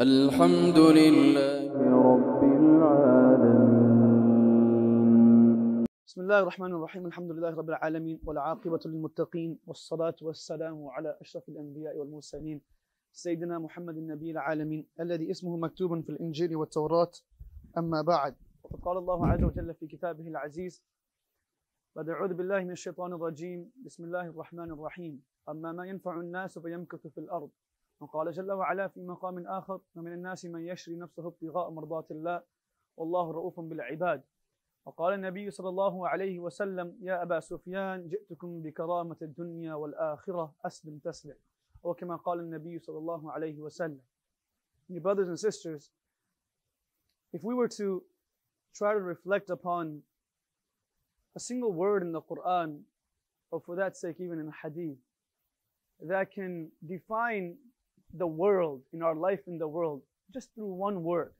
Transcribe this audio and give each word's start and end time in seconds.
الحمد 0.00 0.78
لله 0.78 1.72
رب 1.88 2.42
العالمين. 2.44 3.96
بسم 6.06 6.20
الله 6.20 6.38
الرحمن 6.40 6.72
الرحيم. 6.72 7.06
الحمد 7.06 7.30
لله 7.32 7.54
رب 7.56 7.68
العالمين 7.68 8.20
والعاقبة 8.24 8.80
للمتقين 8.86 9.58
والصلاة 9.66 10.16
والسلام 10.22 10.86
على 10.86 11.16
أشرف 11.20 11.48
الأنبياء 11.48 11.96
والمرسلين 11.96 12.60
سيدنا 13.12 13.58
محمد 13.58 13.96
النبي 13.96 14.30
العالمين 14.30 14.86
الذي 15.00 15.30
اسمه 15.30 15.56
مكتوب 15.56 16.00
في 16.00 16.10
الإنجيل 16.10 16.56
والتوراة. 16.56 17.12
أما 17.78 18.02
بعد 18.02 18.36
وقد 18.62 18.80
قال 18.80 18.98
الله 18.98 19.26
عز 19.26 19.44
وجل 19.44 19.74
في 19.74 19.86
كتابه 19.86 20.28
العزيز 20.28 20.82
بعد 21.96 22.08
أعوذ 22.08 22.34
بالله 22.34 22.64
من 22.64 22.70
الشيطان 22.70 23.12
الرجيم. 23.12 23.72
بسم 23.84 24.04
الله 24.04 24.26
الرحمن 24.26 24.70
الرحيم. 24.70 25.22
أما 25.48 25.72
ما 25.72 25.86
ينفع 25.86 26.20
الناس 26.20 26.58
فيمكث 26.58 27.06
في 27.06 27.18
الأرض 27.20 27.50
وقال 28.00 28.32
جل 28.32 28.52
وعلا 28.52 28.88
في 28.88 29.02
مقام 29.02 29.46
آخر 29.46 29.80
ومن 29.94 30.12
الناس 30.12 30.44
من 30.44 30.60
يشري 30.60 30.96
نفسه 30.96 31.26
ابتغاء 31.28 31.70
مرضات 31.70 32.10
الله 32.10 32.42
والله 32.96 33.30
رؤوف 33.30 33.60
بالعباد. 33.60 34.22
وقال 34.86 35.14
النبي 35.14 35.50
صلى 35.50 35.68
الله 35.68 36.08
عليه 36.08 36.38
وسلم 36.38 36.98
يا 37.00 37.22
أبا 37.22 37.40
سفيان 37.40 38.08
جئتكم 38.08 38.62
بكرامة 38.62 39.16
الدنيا 39.22 39.74
والآخرة 39.74 40.54
أسلم 40.64 40.98
تسلم. 40.98 41.36
or 41.82 41.94
كما 41.94 42.16
قال 42.16 42.40
النبي 42.40 42.78
صلى 42.78 42.98
الله 42.98 43.32
عليه 43.32 43.60
وسلم. 43.60 44.00
Dear 44.88 45.00
brothers 45.00 45.28
and 45.28 45.38
sisters, 45.38 45.90
if 47.32 47.42
we 47.42 47.54
were 47.54 47.68
to 47.68 48.02
try 48.74 48.92
to 48.92 49.00
reflect 49.00 49.50
upon 49.50 50.02
a 51.34 51.40
single 51.40 51.72
word 51.72 52.02
in 52.02 52.12
the 52.12 52.22
Quran, 52.22 52.82
or 53.50 53.60
for 53.60 53.74
that 53.76 53.96
sake 53.96 54.20
even 54.20 54.38
in 54.38 54.50
hadith, 54.62 54.98
that 56.00 56.30
can 56.30 56.70
define 56.86 57.56
the 58.13 58.27
world, 58.27 58.81
in 58.93 59.01
our 59.01 59.15
life 59.15 59.39
in 59.47 59.57
the 59.57 59.67
world, 59.67 60.01
just 60.33 60.53
through 60.55 60.73
one 60.73 61.03
word. 61.03 61.33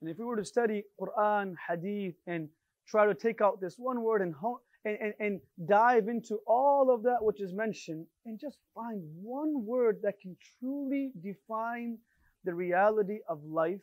And 0.00 0.10
if 0.10 0.18
we 0.18 0.24
were 0.24 0.36
to 0.36 0.44
study 0.44 0.84
Quran, 1.00 1.54
Hadith, 1.68 2.14
and 2.26 2.48
try 2.86 3.06
to 3.06 3.14
take 3.14 3.40
out 3.40 3.60
this 3.60 3.76
one 3.78 4.02
word 4.02 4.22
and, 4.22 4.34
ho- 4.34 4.60
and, 4.84 4.98
and, 5.00 5.14
and 5.20 5.40
dive 5.66 6.08
into 6.08 6.38
all 6.46 6.92
of 6.92 7.02
that 7.02 7.18
which 7.20 7.40
is 7.40 7.52
mentioned, 7.52 8.06
and 8.26 8.38
just 8.38 8.58
find 8.74 9.02
one 9.22 9.64
word 9.64 9.98
that 10.02 10.20
can 10.20 10.36
truly 10.58 11.12
define 11.22 11.98
the 12.44 12.54
reality 12.54 13.18
of 13.28 13.42
life, 13.44 13.80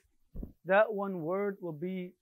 that 0.65 0.91
one 0.91 1.21
word 1.21 1.57
will 1.61 1.71
be 1.71 2.13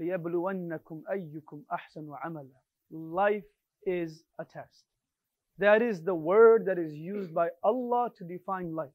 لِيَبْلُوَنَّكُمْ 0.00 1.02
أَيُّكُمْ 1.12 1.62
أَحْسَنُ 1.70 2.08
عَمَلًا 2.24 2.48
Life 2.90 3.44
is 3.84 4.24
a 4.38 4.44
test. 4.44 4.84
That 5.58 5.82
is 5.82 6.02
the 6.02 6.14
word 6.14 6.64
that 6.66 6.78
is 6.78 6.94
used 6.94 7.34
by 7.34 7.48
Allah 7.62 8.10
to 8.16 8.24
define 8.24 8.74
life. 8.74 8.88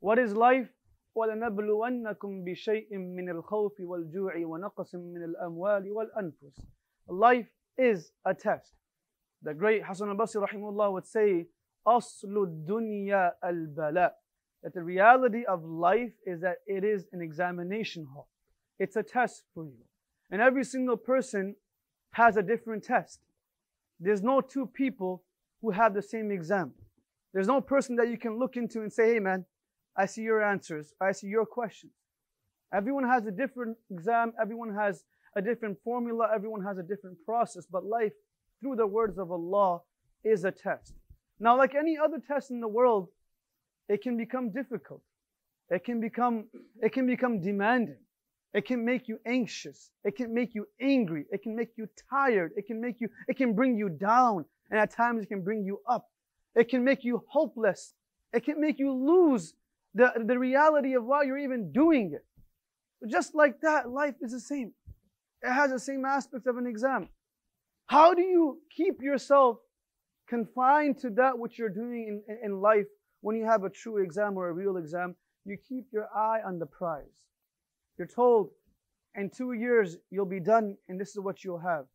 What 0.00 0.18
is 0.18 0.32
life? 0.34 0.68
وَلَنَبْلُوَنَّكُمْ 1.16 2.44
بِشَيْءٍ 2.44 2.92
مِّنَ 2.92 3.42
الْخَوْفِ 3.42 3.80
وَالْجُوعِ 3.80 4.34
وَنَقْصٍ 4.44 4.94
مِّنَ 4.94 5.34
الْأَمْوَالِ 5.34 5.86
وَالْأَنفُسِ 5.90 6.64
Life 7.08 7.48
is 7.76 8.12
a 8.24 8.34
test. 8.34 8.72
The 9.42 9.54
great 9.54 9.84
Hassan 9.84 10.08
al-Basri 10.08 10.46
rahimahullah 10.46 10.92
would 10.92 11.06
say, 11.06 11.46
أَصْلُ 11.86 12.24
الدُّنْيَا 12.24 13.32
الْبَلَاء 13.44 14.10
That 14.62 14.74
the 14.74 14.82
reality 14.82 15.44
of 15.44 15.64
life 15.64 16.12
is 16.26 16.40
that 16.40 16.58
it 16.66 16.84
is 16.84 17.06
an 17.12 17.20
examination 17.20 18.04
hall. 18.12 18.28
It's 18.78 18.96
a 18.96 19.02
test 19.02 19.44
for 19.54 19.64
you. 19.64 19.84
And 20.30 20.42
every 20.42 20.64
single 20.64 20.96
person 20.96 21.56
has 22.12 22.36
a 22.36 22.42
different 22.42 22.84
test. 22.84 23.20
There's 24.00 24.22
no 24.22 24.40
two 24.40 24.66
people 24.66 25.22
who 25.63 25.71
have 25.71 25.95
the 25.95 26.01
same 26.01 26.29
exam. 26.29 26.73
There's 27.33 27.47
no 27.47 27.61
person 27.61 27.95
that 27.95 28.09
you 28.09 28.17
can 28.17 28.37
look 28.37 28.57
into 28.57 28.81
and 28.81 28.91
say, 28.93 29.13
hey 29.13 29.19
man, 29.19 29.45
I 29.97 30.05
see 30.05 30.21
your 30.21 30.43
answers. 30.43 30.93
I 31.01 31.13
see 31.13 31.27
your 31.27 31.45
questions. 31.45 31.93
Everyone 32.71 33.07
has 33.07 33.25
a 33.25 33.31
different 33.31 33.77
exam. 33.89 34.33
Everyone 34.39 34.75
has 34.75 35.05
a 35.35 35.41
different 35.41 35.77
formula. 35.83 36.29
Everyone 36.35 36.63
has 36.63 36.77
a 36.77 36.83
different 36.83 37.17
process. 37.25 37.65
But 37.65 37.85
life, 37.85 38.11
through 38.59 38.75
the 38.75 38.85
words 38.85 39.17
of 39.17 39.31
Allah, 39.31 39.79
is 40.23 40.43
a 40.43 40.51
test. 40.51 40.93
Now, 41.39 41.57
like 41.57 41.75
any 41.75 41.97
other 41.97 42.17
test 42.19 42.51
in 42.51 42.59
the 42.59 42.67
world, 42.67 43.07
it 43.87 44.01
can 44.01 44.17
become 44.17 44.51
difficult. 44.51 45.01
It 45.69 45.85
can 45.85 46.01
become, 46.01 46.45
it 46.81 46.91
can 46.91 47.07
become 47.07 47.41
demanding. 47.41 47.97
It 48.53 48.65
can 48.65 48.83
make 48.85 49.07
you 49.07 49.17
anxious. 49.25 49.91
It 50.03 50.15
can 50.15 50.33
make 50.33 50.53
you 50.53 50.67
angry. 50.79 51.25
It 51.31 51.41
can 51.41 51.55
make 51.55 51.69
you 51.77 51.87
tired. 52.09 52.51
It 52.57 52.67
can 52.67 52.81
make 52.81 52.99
you, 52.99 53.07
it 53.27 53.37
can 53.37 53.53
bring 53.53 53.77
you 53.77 53.89
down. 53.89 54.45
And 54.73 54.81
at 54.81 54.89
times 54.89 55.21
it 55.21 55.27
can 55.27 55.43
bring 55.43 55.63
you 55.63 55.81
up. 55.87 56.09
It 56.55 56.67
can 56.67 56.83
make 56.83 57.03
you 57.03 57.21
hopeless. 57.29 57.93
It 58.33 58.43
can 58.43 58.59
make 58.59 58.79
you 58.79 58.91
lose 58.91 59.53
the, 59.93 60.11
the 60.25 60.39
reality 60.39 60.95
of 60.95 61.05
why 61.05 61.21
you're 61.21 61.37
even 61.37 61.71
doing 61.71 62.11
it. 62.11 62.25
Just 63.07 63.35
like 63.35 63.61
that, 63.61 63.91
life 63.91 64.15
is 64.19 64.31
the 64.31 64.39
same. 64.39 64.73
It 65.43 65.51
has 65.51 65.69
the 65.69 65.77
same 65.77 66.05
aspects 66.05 66.47
of 66.47 66.57
an 66.57 66.65
exam. 66.65 67.09
How 67.85 68.15
do 68.15 68.23
you 68.23 68.61
keep 68.75 68.99
yourself 68.99 69.57
confined 70.27 70.97
to 71.01 71.11
that 71.11 71.37
which 71.37 71.59
you're 71.59 71.69
doing 71.69 72.07
in, 72.27 72.35
in, 72.35 72.45
in 72.45 72.59
life 72.59 72.87
when 73.21 73.35
you 73.35 73.45
have 73.45 73.65
a 73.65 73.69
true 73.69 73.97
exam 73.97 74.37
or 74.37 74.49
a 74.49 74.53
real 74.53 74.77
exam? 74.77 75.15
You 75.45 75.55
keep 75.69 75.85
your 75.93 76.09
eye 76.15 76.39
on 76.43 76.57
the 76.57 76.65
prize. 76.65 77.27
You're 77.99 78.07
told 78.07 78.49
in 79.13 79.29
two 79.29 79.53
years 79.53 79.97
you'll 80.09 80.25
be 80.25 80.39
done 80.39 80.77
and 80.89 80.99
this 80.99 81.09
is 81.09 81.19
what 81.19 81.43
you'll 81.43 81.59
have. 81.59 81.85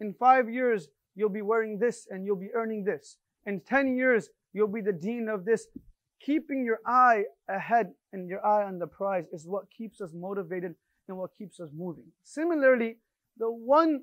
In 0.00 0.14
five 0.14 0.48
years, 0.48 0.86
you'll 1.18 1.28
be 1.28 1.42
wearing 1.42 1.78
this 1.80 2.06
and 2.08 2.24
you'll 2.24 2.36
be 2.36 2.54
earning 2.54 2.84
this. 2.84 3.16
In 3.44 3.60
10 3.60 3.96
years, 3.96 4.28
you'll 4.52 4.68
be 4.68 4.80
the 4.80 4.92
dean 4.92 5.28
of 5.28 5.44
this. 5.44 5.66
Keeping 6.20 6.64
your 6.64 6.78
eye 6.86 7.24
ahead 7.48 7.88
and 8.12 8.28
your 8.28 8.44
eye 8.46 8.64
on 8.64 8.78
the 8.78 8.86
prize 8.86 9.24
is 9.32 9.46
what 9.46 9.64
keeps 9.76 10.00
us 10.00 10.10
motivated 10.14 10.74
and 11.08 11.18
what 11.18 11.30
keeps 11.36 11.58
us 11.58 11.70
moving. 11.76 12.04
Similarly, 12.22 12.98
the 13.36 13.50
one 13.50 14.02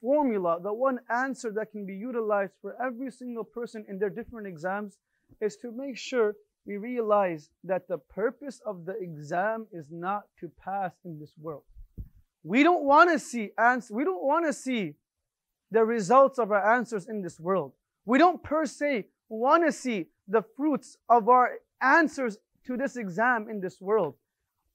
formula, 0.00 0.58
the 0.60 0.72
one 0.72 0.98
answer 1.10 1.52
that 1.52 1.70
can 1.70 1.86
be 1.86 1.94
utilized 1.94 2.54
for 2.60 2.74
every 2.84 3.10
single 3.10 3.44
person 3.44 3.84
in 3.88 3.98
their 3.98 4.10
different 4.10 4.46
exams 4.48 4.98
is 5.40 5.56
to 5.58 5.70
make 5.70 5.96
sure 5.96 6.34
we 6.66 6.76
realize 6.76 7.50
that 7.64 7.86
the 7.88 7.98
purpose 7.98 8.60
of 8.66 8.84
the 8.84 8.96
exam 9.00 9.66
is 9.72 9.86
not 9.90 10.22
to 10.40 10.50
pass 10.62 10.92
in 11.04 11.18
this 11.20 11.32
world. 11.40 11.62
We 12.42 12.62
don't 12.62 12.84
want 12.84 13.10
to 13.10 13.18
see. 13.18 13.50
We 13.90 14.04
don't 14.04 14.24
want 14.24 14.46
to 14.46 14.52
see 14.52 14.94
the 15.70 15.84
results 15.84 16.38
of 16.38 16.50
our 16.50 16.74
answers 16.74 17.08
in 17.08 17.22
this 17.22 17.38
world. 17.38 17.72
We 18.04 18.18
don't 18.18 18.42
per 18.42 18.66
se 18.66 19.06
want 19.28 19.66
to 19.66 19.72
see 19.72 20.06
the 20.26 20.42
fruits 20.56 20.96
of 21.08 21.28
our 21.28 21.52
answers 21.82 22.38
to 22.66 22.76
this 22.76 22.96
exam 22.96 23.48
in 23.48 23.60
this 23.60 23.80
world. 23.80 24.14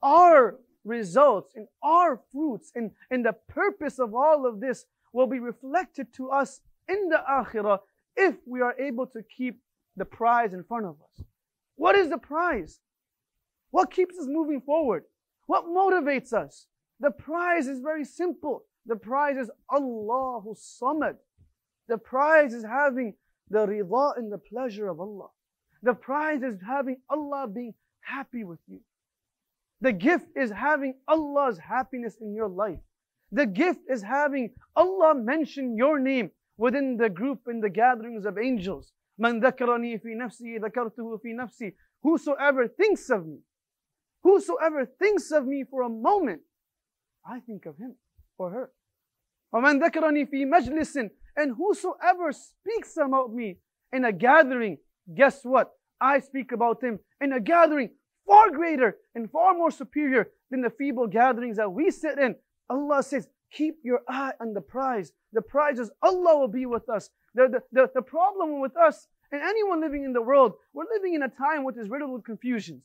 Our 0.02 0.60
results 0.84 1.54
and 1.56 1.68
our 1.84 2.20
fruits 2.32 2.72
and, 2.76 2.92
and 3.10 3.26
the 3.26 3.34
purpose 3.48 4.00
of 4.00 4.14
all 4.14 4.46
of 4.46 4.60
this 4.60 4.86
will 5.14 5.28
be 5.28 5.40
reflected 5.40 6.14
to 6.14 6.30
us 6.30 6.62
in 6.88 7.10
the 7.10 7.22
akhirah 7.30 7.80
if 8.16 8.36
we 8.46 8.62
are 8.62 8.76
able 8.80 9.08
to 9.08 9.24
keep 9.24 9.60
the 9.96 10.06
prize 10.06 10.54
in 10.54 10.64
front 10.64 10.86
of 10.86 10.96
us. 11.02 11.26
What 11.76 11.96
is 11.96 12.10
the 12.10 12.18
prize? 12.18 12.80
What 13.72 13.92
keeps 13.92 14.18
us 14.18 14.26
moving 14.28 14.62
forward? 14.62 15.04
What 15.48 15.66
motivates 15.66 16.34
us? 16.34 16.68
The 17.00 17.12
prize 17.12 17.68
is 17.68 17.80
very 17.80 18.06
simple. 18.06 18.66
The 18.86 18.96
prize 18.96 19.38
is 19.38 19.50
Allahu 19.72 20.56
Samad. 20.56 21.16
The 21.88 21.98
prize 21.98 22.54
is 22.54 22.64
having 22.64 23.14
the 23.50 23.66
rida 23.66 24.18
and 24.18 24.32
the 24.32 24.38
pleasure 24.38 24.90
of 24.90 25.00
Allah. 25.00 25.30
The 25.82 25.94
prize 25.94 26.44
is 26.44 26.60
having 26.66 26.98
Allah 27.10 27.48
being 27.48 27.74
happy 28.02 28.44
with 28.44 28.60
you. 28.68 28.82
The 29.82 29.92
gift 29.92 30.28
is 30.36 30.52
having 30.52 30.96
Allah's 31.08 31.60
happiness 31.60 32.18
in 32.22 32.34
your 32.34 32.48
life. 32.48 32.80
The 33.32 33.46
gift 33.46 33.82
is 33.90 34.02
having 34.02 34.52
Allah 34.76 35.16
mention 35.16 35.76
your 35.76 36.00
name 36.00 36.32
within 36.58 36.98
the 36.98 37.10
group 37.10 37.42
in 37.50 37.60
the 37.60 37.70
gatherings 37.70 38.26
of 38.26 38.38
angels. 38.38 38.92
Man 39.18 39.42
dhakarani 39.42 40.02
fi 40.02 40.10
nafsi 40.10 40.60
dhakartuhu 40.60 41.22
fi 41.22 41.34
nafsi. 41.34 41.74
Whosoever 42.02 42.68
thinks 42.68 43.10
of 43.10 43.26
me, 43.26 43.40
whosoever 44.24 44.86
thinks 44.86 45.32
of 45.32 45.46
me 45.46 45.64
for 45.70 45.84
a 45.84 45.90
moment, 45.90 46.42
I 47.26 47.40
think 47.40 47.66
of 47.66 47.78
him 47.78 47.96
or 48.38 48.52
her. 48.52 48.72
وَمَنْ 49.55 49.81
ذَكَرَنِي 49.83 50.29
فِي 50.31 50.45
مَجْلِسٍ 50.45 51.11
And 51.37 51.55
whosoever 51.57 52.33
speaks 52.33 52.97
about 52.97 53.33
me 53.33 53.59
in 53.93 54.05
a 54.05 54.13
gathering, 54.13 54.79
guess 55.15 55.45
what? 55.45 55.73
I 56.01 56.21
speak 56.21 56.53
about 56.53 56.83
him 56.83 57.01
in 57.21 57.33
a 57.33 57.41
gathering 57.41 57.91
far 58.27 58.51
greater 58.51 58.99
and 59.15 59.31
far 59.31 59.55
more 59.55 59.71
superior 59.71 60.29
than 60.51 60.61
the 60.61 60.71
feeble 60.71 61.07
gatherings 61.07 61.57
that 61.57 61.73
we 61.73 61.91
sit 61.91 62.19
in. 62.19 62.37
Allah 62.71 63.03
says, 63.03 63.29
keep 63.51 63.77
your 63.83 64.01
eye 64.09 64.33
on 64.41 64.53
the 64.53 64.61
prize. 64.61 65.13
The 65.33 65.43
prize 65.43 65.79
is 65.79 65.91
Allah 66.03 66.39
will 66.39 66.49
be 66.49 66.67
with 66.67 66.89
us. 66.89 67.11
The, 67.35 67.49
the, 67.49 67.63
the, 67.73 67.91
the 67.97 68.03
problem 68.03 68.61
with 68.61 68.77
us 68.77 69.09
and 69.33 69.43
anyone 69.43 69.81
living 69.81 70.05
in 70.05 70.13
the 70.13 70.23
world, 70.23 70.55
we're 70.73 70.85
living 70.95 71.15
in 71.15 71.23
a 71.23 71.29
time 71.29 71.65
which 71.65 71.77
is 71.79 71.89
riddled 71.89 72.13
with 72.13 72.25
confusions. 72.25 72.83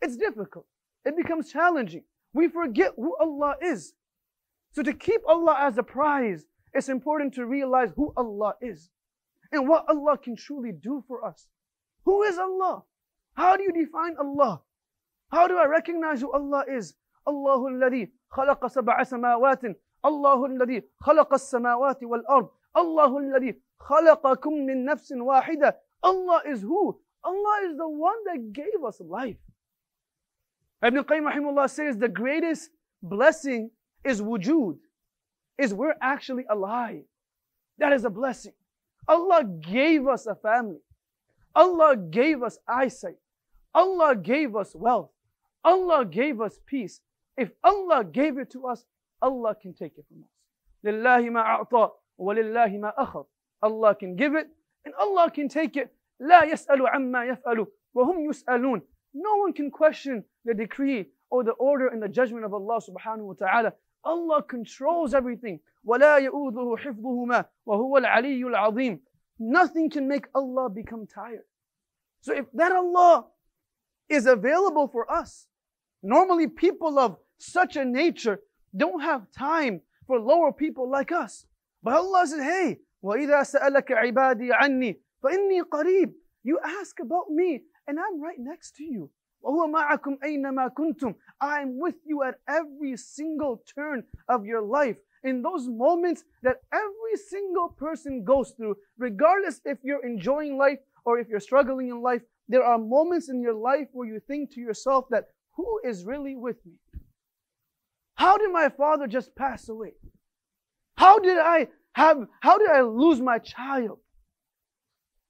It's 0.00 0.16
difficult. 0.16 0.66
It 1.04 1.16
becomes 1.16 1.52
challenging. 1.52 2.04
We 2.32 2.48
forget 2.48 2.92
who 2.96 3.16
Allah 3.18 3.56
is. 3.62 3.92
So 4.72 4.82
to 4.82 4.92
keep 4.92 5.22
Allah 5.26 5.56
as 5.60 5.78
a 5.78 5.82
prize, 5.82 6.44
it's 6.74 6.88
important 6.88 7.34
to 7.34 7.46
realize 7.46 7.90
who 7.96 8.12
Allah 8.16 8.54
is 8.60 8.90
and 9.52 9.68
what 9.68 9.84
Allah 9.88 10.18
can 10.18 10.36
truly 10.36 10.72
do 10.72 11.02
for 11.08 11.24
us. 11.24 11.46
Who 12.04 12.22
is 12.22 12.38
Allah? 12.38 12.82
How 13.34 13.56
do 13.56 13.62
you 13.62 13.72
define 13.72 14.16
Allah? 14.18 14.62
How 15.30 15.48
do 15.48 15.58
I 15.58 15.66
recognize 15.66 16.20
who 16.20 16.32
Allah 16.32 16.64
is? 16.68 16.94
الله 17.28 17.68
الذي 17.68 18.12
خلق 18.30 18.66
سبع 18.66 19.02
سماوات 19.02 19.62
الله 20.04 20.46
الذي 20.46 20.82
خلق 21.00 21.34
السماوات 21.34 22.02
والأرض 22.02 22.50
الله 22.76 23.18
الذي 23.18 23.60
خلقكم 23.80 24.52
من 24.52 24.84
نفس 24.84 25.12
واحدة 25.12 25.76
Allah 26.04 26.42
is 26.46 26.62
who? 26.62 27.00
Allah 27.24 27.68
is 27.68 27.76
the 27.76 27.88
one 27.88 28.16
that 28.26 28.52
gave 28.52 28.84
us 28.86 29.00
life. 29.00 29.38
Ibn 30.82 31.02
Qayyim 31.02 31.32
rahimahullah 31.32 31.68
says 31.68 31.96
the 31.96 32.08
greatest 32.08 32.70
blessing 33.02 33.70
is 34.04 34.20
wujud, 34.20 34.78
is 35.58 35.74
we're 35.74 35.96
actually 36.00 36.44
alive. 36.48 37.02
That 37.78 37.92
is 37.92 38.04
a 38.04 38.10
blessing. 38.10 38.52
Allah 39.08 39.44
gave 39.44 40.06
us 40.06 40.26
a 40.26 40.34
family. 40.34 40.80
Allah 41.54 41.96
gave 41.96 42.42
us 42.42 42.58
eyesight. 42.68 43.16
Allah 43.74 44.16
gave 44.16 44.56
us 44.56 44.74
wealth. 44.74 45.10
Allah 45.64 46.04
gave 46.04 46.40
us 46.40 46.58
peace. 46.66 47.00
If 47.36 47.50
Allah 47.62 48.04
gave 48.04 48.38
it 48.38 48.50
to 48.52 48.66
us, 48.66 48.84
Allah 49.20 49.54
can 49.54 49.74
take 49.74 49.98
it 49.98 50.04
from 50.08 50.22
us. 50.22 50.30
لله 50.84 51.30
ما 51.30 51.42
أعطى 51.42 51.90
ولله 52.18 52.78
ما 52.78 52.92
أخذ. 52.98 53.26
Allah 53.62 53.94
can 53.94 54.16
give 54.16 54.34
it 54.34 54.48
and 54.84 54.94
Allah 54.94 55.30
can 55.30 55.48
take 55.48 55.76
it. 55.76 55.92
لا 56.20 56.44
يسأل 56.44 56.86
عما 56.86 57.36
يفعل 57.36 57.66
وهم 57.94 58.30
يسألون. 58.30 58.82
No 59.14 59.36
one 59.36 59.52
can 59.52 59.70
question 59.70 60.24
the 60.44 60.54
decree 60.54 61.06
or 61.30 61.42
the 61.42 61.52
order 61.52 61.88
and 61.88 62.02
the 62.02 62.08
judgment 62.08 62.44
of 62.44 62.54
Allah 62.54 62.80
subhanahu 62.80 63.24
wa 63.24 63.34
ta'ala. 63.34 63.72
Allah 64.04 64.42
controls 64.42 65.14
everything. 65.14 65.60
ولا 65.84 66.16
يؤوذه 66.16 66.76
حفظهما 66.76 67.44
وهو 67.66 67.98
العلي 67.98 68.42
العظيم. 68.42 69.00
Nothing 69.38 69.90
can 69.90 70.08
make 70.08 70.26
Allah 70.34 70.68
become 70.70 71.06
tired. 71.06 71.44
So 72.20 72.32
if 72.32 72.46
that 72.54 72.72
Allah 72.72 73.26
is 74.08 74.26
available 74.26 74.88
for 74.88 75.10
us, 75.10 75.46
normally 76.02 76.48
people 76.48 76.98
of 76.98 77.16
such 77.38 77.76
a 77.76 77.84
nature 77.84 78.40
don't 78.76 79.00
have 79.00 79.30
time 79.32 79.82
for 80.06 80.18
lower 80.18 80.52
people 80.52 80.90
like 80.90 81.12
us. 81.12 81.46
But 81.82 81.94
Allah 81.94 82.26
says, 82.26 82.40
hey, 82.40 82.78
وَإِذَا 83.04 83.42
سَأَلَكَ 83.42 83.88
عِبَادِي 83.88 84.50
عَنِّي 84.50 84.96
فَإِنِّي 85.22 85.62
قَرِيب 85.70 86.12
You 86.42 86.58
ask 86.64 86.98
about 87.00 87.30
me 87.30 87.62
and 87.86 87.98
I'm 87.98 88.20
right 88.20 88.38
next 88.38 88.76
to 88.76 88.84
you. 88.84 89.10
وَهُوَ 89.44 89.70
مَعَكُمْ 89.72 90.18
أَيْنَمَا 90.24 90.74
كُنْتُمْ 90.74 91.14
I 91.40 91.60
am 91.60 91.78
with 91.78 91.96
you 92.04 92.22
at 92.22 92.40
every 92.48 92.96
single 92.96 93.62
turn 93.74 94.04
of 94.28 94.44
your 94.44 94.62
life. 94.62 94.96
In 95.22 95.42
those 95.42 95.68
moments 95.68 96.24
that 96.42 96.62
every 96.72 97.16
single 97.28 97.68
person 97.68 98.24
goes 98.24 98.52
through, 98.52 98.76
regardless 98.98 99.60
if 99.64 99.78
you're 99.82 100.04
enjoying 100.04 100.56
life 100.56 100.78
or 101.04 101.18
if 101.18 101.28
you're 101.28 101.40
struggling 101.40 101.88
in 101.88 102.02
life, 102.02 102.22
there 102.48 102.64
are 102.64 102.78
moments 102.78 103.28
in 103.28 103.40
your 103.40 103.54
life 103.54 103.88
where 103.92 104.08
you 104.08 104.20
think 104.20 104.52
to 104.54 104.60
yourself 104.60 105.06
that 105.10 105.24
who 105.56 105.80
is 105.84 106.04
really 106.04 106.36
with 106.36 106.64
me? 106.64 106.74
How 108.14 108.38
did 108.38 108.52
my 108.52 108.68
father 108.68 109.06
just 109.06 109.34
pass 109.34 109.68
away? 109.68 109.94
How 110.96 111.18
did 111.18 111.38
I 111.38 111.68
have, 111.92 112.26
how 112.40 112.58
did 112.58 112.70
I 112.70 112.82
lose 112.82 113.20
my 113.20 113.38
child? 113.38 113.98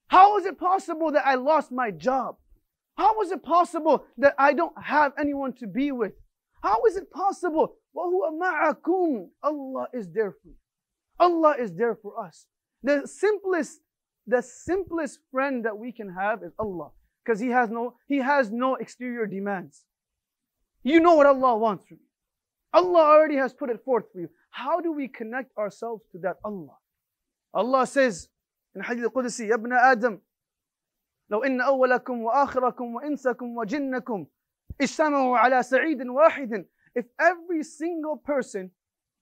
How 0.09 0.39
is 0.39 0.47
it 0.47 0.59
possible 0.59 1.13
that 1.13 1.27
I 1.27 1.35
lost 1.35 1.73
my 1.73 1.91
job? 1.91 2.37
How 3.01 3.21
is 3.21 3.31
it 3.31 3.43
possible 3.43 4.05
that 4.19 4.35
I 4.39 4.53
don't 4.53 4.75
have 4.83 5.13
anyone 5.19 5.53
to 5.55 5.67
be 5.67 5.93
with? 5.93 6.13
How 6.63 6.83
is 6.89 6.97
it 6.97 7.11
possible? 7.11 7.77
وَهُوَ 7.95 8.41
مَعَكُمْ 8.41 9.29
Allah 9.43 9.89
is 9.93 10.09
there 10.11 10.33
for 10.33 10.49
you. 10.49 10.55
Allah 11.19 11.57
is 11.59 11.73
there 11.73 11.95
for 11.95 12.19
us. 12.25 12.47
The 12.83 13.07
simplest, 13.07 13.81
the 14.27 14.43
simplest 14.43 15.21
friend 15.31 15.65
that 15.65 15.77
we 15.77 15.93
can 15.93 16.13
have 16.13 16.43
is 16.43 16.53
Allah. 16.59 16.91
Because 17.25 17.41
He 17.41 17.49
has 17.49 17.71
no, 17.71 17.95
He 18.07 18.19
has 18.19 18.51
no 18.51 18.77
exterior 18.77 19.27
demands. 19.27 19.85
You 20.83 21.01
know 21.01 21.15
what 21.15 21.27
Allah 21.27 21.57
wants 21.57 21.87
from 21.89 21.99
you. 21.99 22.07
Allah 22.73 23.01
already 23.01 23.37
has 23.37 23.53
put 23.53 23.71
it 23.71 23.83
forth 23.85 24.05
for 24.13 24.21
you. 24.21 24.29
How 24.51 24.81
do 24.81 24.93
we 24.93 25.09
connect 25.09 25.57
ourselves 25.59 26.03
to 26.13 26.19
that 26.19 26.37
Allah? 26.45 26.77
Allah 27.53 27.87
says 27.87 28.29
in 28.75 28.83
Hadith 28.83 29.05
al-Qudsi, 29.05 29.49
يا 29.49 29.55
ابن 29.55 29.73
آدم 29.73 30.21
لو 31.31 31.45
إن 31.45 31.61
أولكم 31.61 32.23
وآخركم 32.23 32.95
وإنسكم 32.95 33.57
وجنكم 33.57 34.27
اجتمعوا 34.81 35.39
على 35.39 35.63
سعيد 35.63 36.07
واحد 36.07 36.67
If 36.95 37.05
every 37.21 37.63
single 37.63 38.17
person 38.17 38.71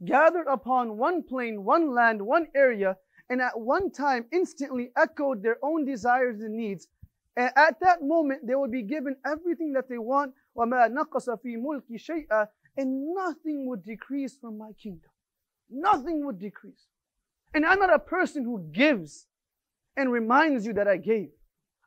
gathered 0.05 0.47
upon 0.47 0.97
one 0.97 1.23
plane, 1.25 1.65
one 1.65 1.93
land, 1.93 2.23
one 2.23 2.47
area, 2.55 2.97
and 3.29 3.41
at 3.41 3.59
one 3.59 3.91
time 3.91 4.27
instantly 4.31 4.93
echoed 4.97 5.43
their 5.43 5.59
own 5.63 5.85
desires 5.85 6.41
and 6.41 6.57
needs, 6.57 6.87
and 7.37 7.51
at 7.57 7.81
that 7.81 8.03
moment 8.03 8.47
they 8.47 8.55
would 8.55 8.71
be 8.71 8.83
given 8.83 9.17
everything 9.27 9.73
that 9.73 9.89
they 9.89 9.99
want, 9.99 10.35
وَمَا 10.57 10.89
نَقَصَ 10.89 11.29
فِي 11.43 11.57
مُلْكِ 11.57 11.89
شَيْئًا 11.97 12.47
and 12.77 13.15
nothing 13.15 13.67
would 13.67 13.83
decrease 13.85 14.37
from 14.37 14.59
my 14.59 14.73
kingdom. 14.73 15.11
Nothing 15.71 16.25
would 16.27 16.39
decrease. 16.39 16.87
And 17.55 17.65
I'm 17.65 17.79
not 17.79 17.93
a 17.93 17.99
person 17.99 18.45
who 18.45 18.69
gives 18.73 19.27
and 19.97 20.11
reminds 20.11 20.67
you 20.67 20.73
that 20.75 20.89
I 20.89 20.97
gave. 20.97 21.31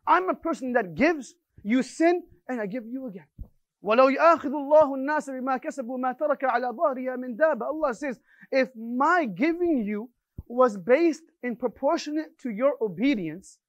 I'm 0.05 0.29
a 0.29 0.33
person 0.33 0.73
that 0.73 0.95
gives, 0.95 1.35
you 1.63 1.83
sin, 1.83 2.23
and 2.47 2.61
I 2.61 2.65
give 2.65 2.85
you 2.85 3.07
again. 3.07 3.27
وَلَوْ 3.83 4.15
يَأْخِذُ 4.15 4.51
اللَّهُ 4.51 4.97
النَّاسَ 4.97 5.29
بِمَا 5.29 5.61
كَسَبُوا 5.61 5.99
مَا 5.99 6.17
تَرَكَ 6.17 6.43
عَلَى 6.43 6.75
ظَهْرِهَا 6.75 7.17
مِنْ 7.17 7.37
دَابَ 7.37 7.61
Allah 7.61 7.93
says, 7.93 8.19
if 8.51 8.69
my 8.75 9.25
giving 9.25 9.83
you 9.85 10.09
was 10.47 10.77
based 10.77 11.23
in 11.43 11.55
proportionate 11.55 12.39
to 12.39 12.49
your 12.49 12.75
obedience, 12.81 13.59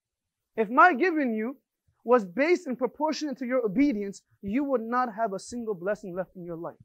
if 0.55 0.69
my 0.69 0.93
giving 0.93 1.33
you 1.33 1.57
was 2.03 2.25
based 2.25 2.67
in 2.67 2.75
proportionate 2.75 3.37
to 3.37 3.45
your 3.45 3.65
obedience, 3.65 4.21
you 4.41 4.63
would 4.63 4.81
not 4.81 5.13
have 5.13 5.33
a 5.33 5.39
single 5.39 5.75
blessing 5.75 6.15
left 6.15 6.35
in 6.35 6.43
your 6.43 6.55
life. 6.55 6.77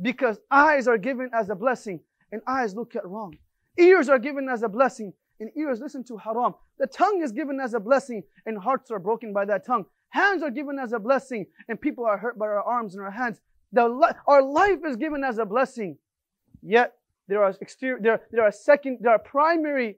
Because 0.00 0.38
eyes 0.50 0.86
are 0.86 0.98
given 0.98 1.30
as 1.32 1.50
a 1.50 1.54
blessing 1.54 2.00
and 2.30 2.42
eyes 2.46 2.74
look 2.74 2.94
at 2.94 3.06
wrong. 3.06 3.36
Ears 3.78 4.08
are 4.08 4.18
given 4.18 4.48
as 4.48 4.62
a 4.62 4.68
blessing 4.68 5.12
and 5.39 5.49
ears 5.55 5.79
listen 5.79 6.03
to 6.05 6.17
haram. 6.17 6.53
The 6.79 6.87
tongue 6.87 7.21
is 7.23 7.31
given 7.31 7.59
as 7.59 7.73
a 7.73 7.79
blessing, 7.79 8.23
and 8.45 8.57
hearts 8.57 8.91
are 8.91 8.99
broken 8.99 9.33
by 9.33 9.45
that 9.45 9.65
tongue. 9.65 9.85
Hands 10.09 10.43
are 10.43 10.51
given 10.51 10.77
as 10.79 10.93
a 10.93 10.99
blessing, 10.99 11.47
and 11.67 11.79
people 11.79 12.05
are 12.05 12.17
hurt 12.17 12.37
by 12.37 12.45
our 12.45 12.61
arms 12.61 12.95
and 12.95 13.03
our 13.03 13.11
hands. 13.11 13.41
The, 13.71 14.15
our 14.27 14.43
life 14.43 14.79
is 14.85 14.95
given 14.95 15.23
as 15.23 15.39
a 15.39 15.45
blessing. 15.45 15.97
Yet 16.61 16.93
there 17.27 17.43
are 17.43 17.53
exterior, 17.61 17.99
there, 18.01 18.21
there 18.31 18.43
are 18.43 18.51
second, 18.51 18.99
there 19.01 19.11
are 19.13 19.19
primary 19.19 19.97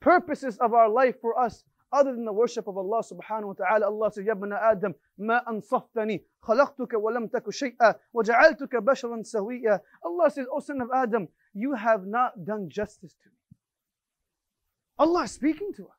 purposes 0.00 0.56
of 0.58 0.72
our 0.72 0.88
life 0.88 1.20
for 1.20 1.38
us 1.38 1.64
other 1.92 2.12
than 2.12 2.24
the 2.24 2.32
worship 2.32 2.68
of 2.68 2.78
Allah 2.78 3.02
subhanahu 3.02 3.48
wa 3.48 3.52
ta'ala. 3.52 3.86
Allah 3.86 4.12
says, 4.12 4.24
Ya 4.24 4.34
Adam, 4.34 4.94
ma 5.18 5.40
ansaftani, 5.48 6.22
khalaqtuka 6.42 7.00
wa 7.00 7.10
lam 7.10 7.28
taku 7.28 7.50
shay'a, 7.50 7.96
wa 8.12 8.22
ja'altuka 8.22 8.80
basharan 8.80 9.24
sawiya. 9.26 9.80
Allah 10.04 10.30
says, 10.30 10.46
O 10.52 10.60
son 10.60 10.80
of 10.80 10.88
Adam, 10.94 11.28
you 11.52 11.74
have 11.74 12.06
not 12.06 12.44
done 12.44 12.68
justice 12.68 13.14
to 13.22 13.28
me. 13.28 13.36
Allah 15.00 15.22
is 15.22 15.32
speaking 15.32 15.72
to 15.76 15.86
us. 15.86 15.96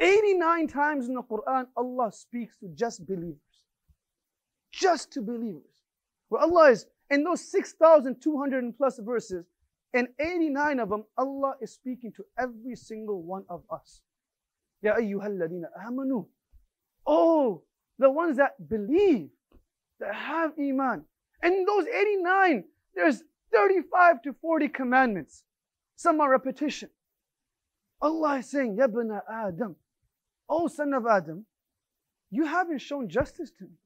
89 0.00 0.66
times 0.68 1.08
in 1.08 1.14
the 1.14 1.22
Quran, 1.22 1.66
Allah 1.76 2.10
speaks 2.10 2.56
to 2.58 2.68
just 2.74 3.06
believers. 3.06 3.36
Just 4.72 5.12
to 5.12 5.20
believers. 5.20 5.82
Where 6.30 6.40
Allah 6.40 6.70
is, 6.70 6.86
in 7.10 7.22
those 7.22 7.46
6,200 7.52 8.64
and 8.64 8.76
plus 8.76 8.98
verses, 8.98 9.44
in 9.92 10.08
89 10.18 10.80
of 10.80 10.88
them, 10.88 11.04
Allah 11.18 11.54
is 11.60 11.74
speaking 11.74 12.12
to 12.12 12.24
every 12.38 12.74
single 12.76 13.22
one 13.22 13.44
of 13.50 13.62
us. 13.70 14.00
Ya 14.80 14.94
ayyuhalladina 14.94 15.66
amanu. 15.86 16.26
Oh, 17.06 17.62
the 17.98 18.10
ones 18.10 18.38
that 18.38 18.54
believe, 18.70 19.28
that 20.00 20.14
have 20.14 20.52
iman. 20.58 21.04
And 21.42 21.54
in 21.54 21.64
those 21.66 21.86
89, 21.86 22.64
there's 22.94 23.22
35 23.52 24.22
to 24.22 24.32
40 24.40 24.68
commandments. 24.68 25.44
Some 25.96 26.22
are 26.22 26.30
repetition. 26.30 26.88
Allah 28.00 28.38
is 28.38 28.50
saying, 28.50 28.76
Yabna 28.76 29.20
Adam, 29.30 29.76
O 30.48 30.68
son 30.68 30.92
of 30.92 31.06
Adam, 31.06 31.46
you 32.30 32.44
haven't 32.44 32.80
shown 32.80 33.08
justice 33.08 33.50
to 33.58 33.64
me. 33.64 33.78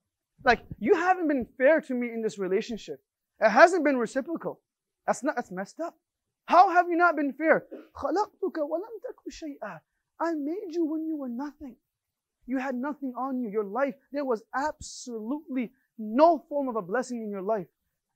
Like, 0.44 0.60
you 0.78 0.94
haven't 0.94 1.28
been 1.28 1.46
fair 1.56 1.80
to 1.82 1.94
me 1.94 2.08
in 2.08 2.22
this 2.22 2.38
relationship. 2.38 3.00
It 3.40 3.50
hasn't 3.50 3.84
been 3.84 3.96
reciprocal. 3.96 4.60
That's 5.06 5.22
not, 5.22 5.36
that's 5.36 5.50
messed 5.50 5.80
up. 5.80 5.94
How 6.46 6.70
have 6.70 6.88
you 6.88 6.96
not 6.96 7.16
been 7.16 7.32
fair? 7.32 7.66
I 10.20 10.34
made 10.34 10.74
you 10.74 10.84
when 10.86 11.06
you 11.06 11.16
were 11.16 11.28
nothing. 11.28 11.76
You 12.46 12.58
had 12.58 12.74
nothing 12.74 13.12
on 13.16 13.38
you. 13.38 13.50
Your 13.50 13.64
life, 13.64 13.94
there 14.12 14.24
was 14.24 14.42
absolutely 14.54 15.70
no 15.98 16.42
form 16.48 16.68
of 16.68 16.76
a 16.76 16.82
blessing 16.82 17.22
in 17.22 17.30
your 17.30 17.42
life. 17.42 17.66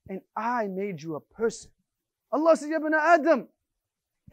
And 0.09 0.23
I 0.35 0.67
made 0.69 1.03
you 1.03 1.17
a 1.17 1.21
person. 1.21 1.71
Allah 2.33 2.57
says, 2.57 2.71
Ya 2.71 2.79
Adam, 2.99 3.49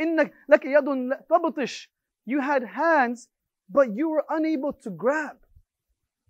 إِنَّكَ 0.01 0.33
لَكَ 0.51 0.65
يَدٌ 0.65 1.27
تَبْطِشْ 1.31 1.87
You 2.27 2.41
had 2.41 2.65
hands, 2.65 3.29
but 3.69 3.95
you 3.95 4.09
were 4.09 4.25
unable 4.29 4.73
to 4.73 4.91
grab. 4.91 5.37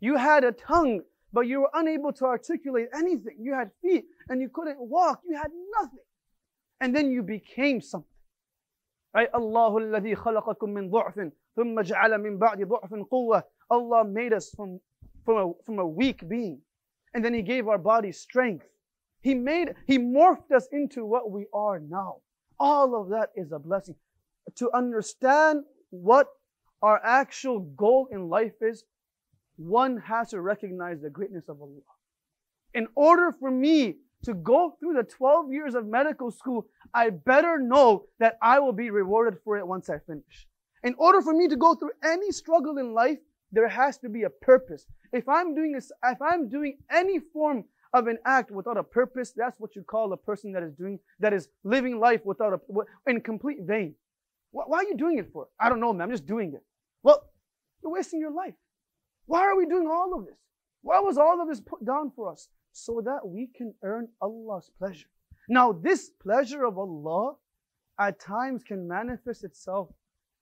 You 0.01 0.17
had 0.17 0.45
a 0.45 0.53
tongue, 0.53 1.01
but 1.33 1.47
you 1.47 1.61
were 1.61 1.71
unable 1.75 2.13
to 2.13 2.27
articulate 2.27 2.89
anything. 2.95 3.37
You 3.41 3.55
had 3.55 3.71
feet, 3.83 4.05
and 4.29 4.41
you 4.41 4.49
couldn't 4.49 4.81
walk. 4.81 5.21
You 5.27 5.37
had 5.37 5.51
nothing. 5.81 6.05
And 6.81 6.95
then 6.95 7.11
you 7.11 7.23
became 7.23 7.81
something. 7.81 8.09
Right? 9.15 9.31
الله 9.33 9.79
الذي 9.79 10.15
خلقكم 10.17 10.69
من 10.69 10.91
ضعف 10.91 11.33
ثم 11.57 11.81
جعل 11.81 12.19
من 12.19 12.39
بعد 12.39 12.63
ضعف 12.63 12.95
قوة. 13.11 13.43
Allah 13.71 14.05
made 14.05 14.33
us 14.33 14.51
from, 14.51 14.81
from, 15.25 15.37
a, 15.37 15.53
from 15.65 15.79
a 15.79 15.87
weak 15.87 16.29
being. 16.29 16.61
And 17.15 17.25
then 17.25 17.33
He 17.33 17.43
gave 17.43 17.69
our 17.69 17.79
body 17.79 18.13
strength. 18.13 18.67
He 19.23 19.35
made, 19.35 19.75
He 19.87 19.99
morphed 19.99 20.53
us 20.53 20.69
into 20.73 21.07
what 21.07 21.31
we 21.31 21.47
are 21.55 21.79
now. 21.79 22.17
All 22.60 23.00
of 23.00 23.10
that 23.10 23.30
is 23.36 23.52
a 23.52 23.60
blessing. 23.60 23.96
To 24.56 24.70
understand 24.74 25.64
what 25.90 26.28
our 26.82 27.00
actual 27.04 27.60
goal 27.60 28.08
in 28.12 28.30
life 28.30 28.62
is, 28.62 28.84
one 29.58 29.98
has 29.98 30.30
to 30.30 30.42
recognize 30.42 31.02
the 31.02 31.10
greatness 31.10 31.50
of 31.50 31.62
Allah. 31.62 31.82
In 32.74 32.88
order 32.96 33.36
for 33.38 33.52
me 33.52 33.98
to 34.24 34.34
go 34.34 34.76
through 34.80 34.94
the 34.94 35.04
12 35.04 35.52
years 35.52 35.76
of 35.76 35.86
medical 35.86 36.32
school, 36.32 36.68
I 36.94 37.10
better 37.10 37.60
know 37.60 38.06
that 38.20 38.38
I 38.42 38.60
will 38.60 38.74
be 38.74 38.90
rewarded 38.90 39.40
for 39.44 39.58
it 39.58 39.68
once 39.68 39.90
I 39.90 40.00
finish. 40.00 40.48
In 40.84 40.96
order 40.98 41.22
for 41.22 41.34
me 41.34 41.48
to 41.48 41.56
go 41.56 41.76
through 41.76 41.92
any 42.04 42.32
struggle 42.32 42.78
in 42.78 42.94
life, 42.94 43.18
there 43.52 43.68
has 43.68 43.98
to 44.00 44.10
be 44.10 44.24
a 44.24 44.30
purpose. 44.30 44.86
If 45.12 45.28
I'm 45.28 45.56
doing 45.56 45.74
this, 45.74 45.92
if 46.04 46.22
I'm 46.22 46.50
doing 46.50 46.78
any 46.92 47.20
form 47.20 47.66
of 47.94 48.08
an 48.08 48.18
act 48.26 48.52
without 48.52 48.78
a 48.78 48.84
purpose, 48.84 49.34
that's 49.36 49.60
what 49.60 49.76
you 49.76 49.84
call 49.84 50.14
a 50.14 50.18
person 50.18 50.52
that 50.54 50.64
is 50.64 50.74
doing, 50.74 51.00
that 51.20 51.34
is 51.34 51.50
living 51.64 52.00
life 52.00 52.22
without 52.24 52.54
a, 52.54 52.60
in 53.10 53.22
complete 53.22 53.60
vain. 53.62 53.96
Why 54.52 54.78
are 54.78 54.84
you 54.84 54.98
doing 54.98 55.18
it 55.18 55.32
for? 55.32 55.48
I 55.60 55.70
don't 55.70 55.80
know, 55.80 55.94
man. 55.94 56.06
I'm 56.06 56.12
just 56.12 56.26
doing 56.26 56.54
it. 56.54 56.64
Well, 57.04 57.24
you're 57.84 57.92
wasting 57.92 58.20
your 58.20 58.32
life. 58.32 58.56
Why 59.26 59.42
are 59.42 59.56
we 59.56 59.66
doing 59.66 59.88
all 59.88 60.18
of 60.18 60.26
this? 60.26 60.38
Why 60.82 61.00
was 61.00 61.18
all 61.18 61.42
of 61.42 61.48
this 61.48 61.62
put 61.62 61.86
down 61.86 62.12
for 62.16 62.32
us? 62.32 62.48
So 62.72 63.02
that 63.06 63.28
we 63.28 63.50
can 63.56 63.74
earn 63.84 64.08
Allah's 64.22 64.72
pleasure. 64.78 65.08
Now, 65.48 65.72
this 65.72 66.10
pleasure 66.22 66.66
of 66.66 66.78
Allah 66.78 67.36
at 68.00 68.20
times 68.20 68.64
can 68.64 68.88
manifest 68.88 69.44
itself 69.44 69.90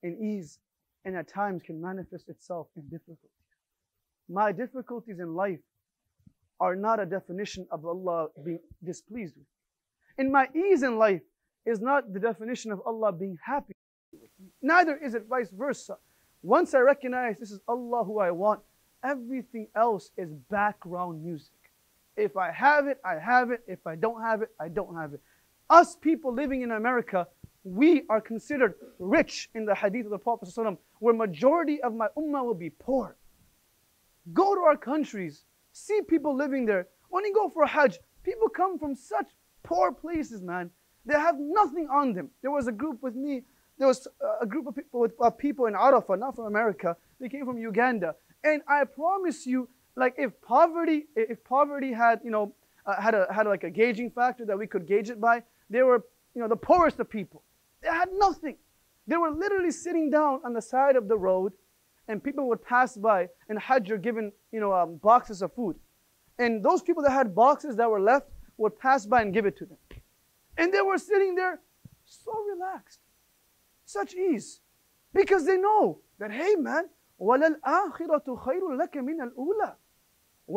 in 0.04 0.18
ease 0.22 0.60
and 1.06 1.16
at 1.16 1.28
times 1.28 1.64
can 1.64 1.82
manifest 1.82 2.30
itself 2.30 2.68
in 2.76 2.84
difficulty. 2.84 3.30
My 4.30 4.52
difficulties 4.52 5.20
in 5.20 5.34
life 5.36 5.60
are 6.60 6.76
not 6.76 7.00
a 7.00 7.06
definition 7.06 7.68
of 7.72 7.86
Allah 7.86 8.30
being 8.44 8.60
displeased 8.84 9.36
with. 9.36 9.46
And 10.18 10.32
my 10.32 10.48
ease 10.56 10.84
in 10.84 10.98
life 10.98 11.22
is 11.66 11.80
not 11.80 12.14
the 12.14 12.20
definition 12.20 12.72
of 12.72 12.82
Allah 12.86 13.12
being 13.12 13.38
happy 13.44 13.76
with. 14.12 14.30
Neither 14.62 14.98
is 14.98 15.14
it 15.14 15.26
vice 15.30 15.50
versa. 15.50 15.98
Once 16.42 16.74
I 16.74 16.80
recognize 16.80 17.38
this 17.38 17.52
is 17.52 17.60
Allah 17.68 18.04
who 18.04 18.20
I 18.20 18.32
want, 18.32 18.62
everything 19.04 19.68
else 19.76 20.12
is 20.18 20.32
background 20.50 21.24
music. 21.24 21.52
If 22.16 22.36
I 22.36 22.52
have 22.52 22.88
it, 22.88 23.00
I 23.06 23.16
have 23.16 23.52
it. 23.52 23.62
If 23.68 23.86
I 23.86 23.96
don't 23.96 24.22
have 24.22 24.42
it, 24.42 24.50
I 24.60 24.70
don't 24.70 24.96
have 24.96 25.14
it. 25.14 25.22
Us 25.70 25.96
people 25.96 26.34
living 26.34 26.62
in 26.62 26.72
America, 26.72 27.28
we 27.64 28.04
are 28.10 28.22
considered 28.22 28.76
rich 28.98 29.50
in 29.54 29.66
the 29.66 29.76
hadith 29.76 30.06
of 30.06 30.12
the 30.12 30.18
Prophet 30.18 30.50
where 31.00 31.14
majority 31.14 31.82
of 31.82 31.94
my 31.94 32.08
ummah 32.18 32.44
will 32.44 32.56
be 32.56 32.70
poor. 32.70 33.18
Go 34.34 34.56
to 34.56 34.62
our 34.62 34.78
countries, 34.78 35.44
see 35.78 36.02
people 36.02 36.36
living 36.36 36.66
there. 36.66 36.88
When 37.10 37.24
you 37.26 37.34
go 37.34 37.50
for 37.50 37.66
hajj, 37.66 38.00
people 38.24 38.50
come 38.50 38.78
from 38.80 38.96
such 38.96 39.30
poor 39.64 39.92
places, 39.92 40.42
man. 40.42 40.72
They 41.06 41.14
have 41.14 41.36
nothing 41.40 41.88
on 41.90 42.14
them. 42.14 42.30
There 42.42 42.52
was 42.52 42.68
a 42.68 42.72
group 42.72 43.02
with 43.02 43.16
me, 43.16 43.44
there 43.78 43.88
was 43.88 44.08
a 44.42 44.46
group 44.46 44.68
of 44.68 44.76
people, 44.76 45.00
with, 45.00 45.14
uh, 45.22 45.30
people 45.30 45.68
in 45.68 45.74
Arafah, 45.74 46.18
not 46.20 46.36
from 46.36 46.46
America. 46.46 46.98
They 47.20 47.30
came 47.30 47.46
from 47.46 47.58
Uganda. 47.58 48.16
And 48.44 48.62
I 48.68 48.84
promise 48.84 49.46
you, 49.46 49.70
like 49.96 50.16
if 50.18 50.40
poverty, 50.42 51.08
if 51.16 51.44
poverty 51.44 51.92
had, 51.94 52.22
you 52.24 52.32
know, 52.32 52.54
uh, 52.86 53.02
had 53.02 53.14
a 53.14 53.28
had 53.32 53.48
like 53.48 53.64
a 53.64 53.70
gauging 53.70 54.10
factor 54.12 54.46
that 54.46 54.58
we 54.58 54.68
could 54.68 54.86
gauge 54.88 55.10
it 55.10 55.20
by, 55.20 55.44
they 55.70 55.84
were, 55.84 56.06
you 56.34 56.42
know, 56.42 56.48
the 56.48 56.56
poorest 56.56 57.00
of 57.00 57.10
people. 57.10 57.44
They 57.82 57.90
had 57.90 58.10
nothing. 58.14 58.58
They 59.08 59.18
were 59.18 59.32
literally 59.32 59.72
sitting 59.72 60.10
down 60.10 60.42
on 60.44 60.54
the 60.54 60.62
side 60.62 60.96
of 60.96 61.08
the 61.08 61.18
road, 61.18 61.54
and 62.08 62.24
people 62.24 62.48
would 62.50 62.64
pass 62.64 62.96
by, 62.96 63.28
and 63.50 63.60
Hajj 63.60 63.92
are 63.92 63.98
given, 63.98 64.32
you 64.52 64.60
know, 64.60 64.74
um, 64.74 64.96
boxes 64.98 65.42
of 65.42 65.54
food. 65.54 65.76
And 66.40 66.64
those 66.64 66.82
people 66.82 67.04
that 67.04 67.12
had 67.12 67.36
boxes 67.36 67.76
that 67.76 67.90
were 67.90 68.00
left 68.00 68.28
would 68.58 68.80
pass 68.80 69.06
by 69.06 69.22
and 69.22 69.34
give 69.34 69.46
it 69.46 69.58
to 69.58 69.66
them. 69.66 69.78
And 70.58 70.74
they 70.74 70.82
were 70.82 70.98
sitting 70.98 71.36
there 71.36 71.60
so 72.06 72.32
relaxed, 72.44 73.00
such 73.86 74.16
ease, 74.16 74.62
because 75.14 75.46
they 75.46 75.58
know 75.58 76.00
that, 76.20 76.32
hey 76.32 76.56
man, 76.56 76.86
what 77.18 77.42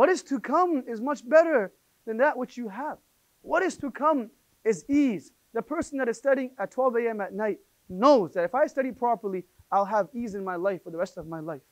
is 0.09 0.23
to 0.23 0.41
come 0.41 0.85
is 0.87 1.01
much 1.01 1.29
better 1.29 1.73
than 2.07 2.19
that 2.19 2.37
which 2.37 2.57
you 2.57 2.69
have. 2.69 2.99
What 3.43 3.63
is 3.63 3.77
to 3.79 3.91
come 3.91 4.31
is 4.65 4.85
ease. 4.89 5.33
The 5.55 5.63
person 5.63 5.99
that 5.99 6.09
is 6.09 6.19
studying 6.19 6.51
at 6.59 6.71
12 6.71 6.97
a.m. 6.97 7.21
at 7.21 7.33
night 7.33 7.59
knows 7.89 8.35
that 8.35 8.45
if 8.45 8.55
I 8.55 8.67
study 8.67 8.93
properly, 8.93 9.45
I'll 9.73 9.85
have 9.85 10.09
ease 10.15 10.35
in 10.35 10.45
my 10.45 10.57
life 10.57 10.83
for 10.85 10.91
the 10.91 10.99
rest 10.99 11.17
of 11.17 11.27
my 11.27 11.41
life. 11.41 11.63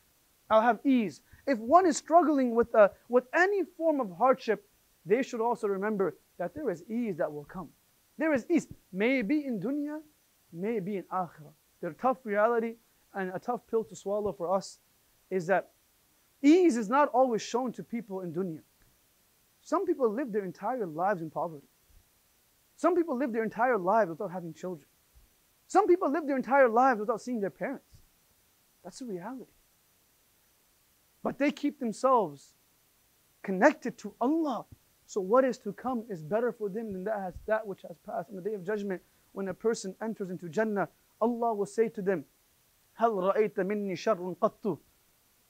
I'll 0.51 0.63
have 0.63 0.81
ease. 0.85 1.21
If 1.47 1.59
one 1.59 1.87
is 1.87 1.97
struggling 1.97 2.55
with, 2.55 2.75
uh, 2.75 2.89
with 3.09 3.25
any 3.35 3.63
form 3.77 4.01
of 4.01 4.11
hardship, 4.17 4.69
they 5.05 5.23
should 5.23 5.41
also 5.41 5.67
remember 5.67 6.17
that 6.39 6.55
there 6.55 6.71
is 6.71 6.83
ease 6.89 7.17
that 7.17 7.33
will 7.33 7.45
come. 7.45 7.69
There 8.19 8.33
is 8.33 8.47
ease. 8.51 8.67
maybe 8.93 9.45
in 9.45 9.61
dunya, 9.61 10.01
maybe 10.53 10.97
in 10.97 11.05
akhirah. 11.05 11.53
The 11.81 11.91
tough 11.93 12.19
reality 12.25 12.75
and 13.15 13.31
a 13.35 13.39
tough 13.39 13.61
pill 13.71 13.85
to 13.85 13.97
swallow 13.97 14.33
for 14.33 14.55
us 14.55 14.79
is 15.31 15.47
that 15.47 15.71
ease 16.43 16.77
is 16.77 16.89
not 16.89 17.09
always 17.09 17.43
shown 17.43 17.73
to 17.73 17.83
people 17.83 18.21
in 18.21 18.33
dunya. 18.33 18.61
Some 19.63 19.87
people 19.87 20.11
live 20.11 20.33
their 20.33 20.45
entire 20.45 20.87
lives 20.87 21.21
in 21.21 21.31
poverty. 21.31 21.67
Some 22.77 22.95
people 22.95 23.17
live 23.17 23.33
their 23.33 23.45
entire 23.45 23.77
lives 23.77 24.09
without 24.11 24.31
having 24.31 24.55
children. 24.55 24.87
Some 25.67 25.87
people 25.87 26.11
live 26.11 26.27
their 26.27 26.37
entire 26.37 26.69
lives 26.69 27.01
without 27.01 27.21
seeing 27.21 27.41
their 27.41 27.51
parents. 27.51 27.88
That's 28.84 29.00
the 29.00 29.06
reality. 29.06 29.52
But 31.24 31.40
they 31.40 31.52
keep 31.52 31.80
themselves 31.80 32.54
connected 33.42 33.98
to 34.00 34.14
Allah. 34.20 34.66
So 35.06 35.22
what 35.22 35.46
is 35.46 35.58
to 35.60 35.74
come 35.74 36.04
is 36.10 36.22
better 36.22 36.52
for 36.52 36.70
them 36.70 36.92
than 36.92 37.04
that, 37.06 37.20
has, 37.20 37.34
that 37.48 37.66
which 37.66 37.82
has 37.84 37.98
passed. 38.06 38.30
On 38.30 38.36
the 38.36 38.42
day 38.42 38.54
of 38.54 38.66
judgment, 38.66 39.02
when 39.32 39.48
a 39.48 39.54
person 39.54 39.96
enters 40.02 40.30
into 40.30 40.50
Jannah, 40.50 40.90
Allah 41.22 41.54
will 41.54 41.66
say 41.66 41.90
to 41.90 42.02
them, 42.02 42.26
هل 43.00 43.12
رأيت 43.12 43.60
مني 43.60 43.96
شر 43.96 44.36
قط 44.42 44.78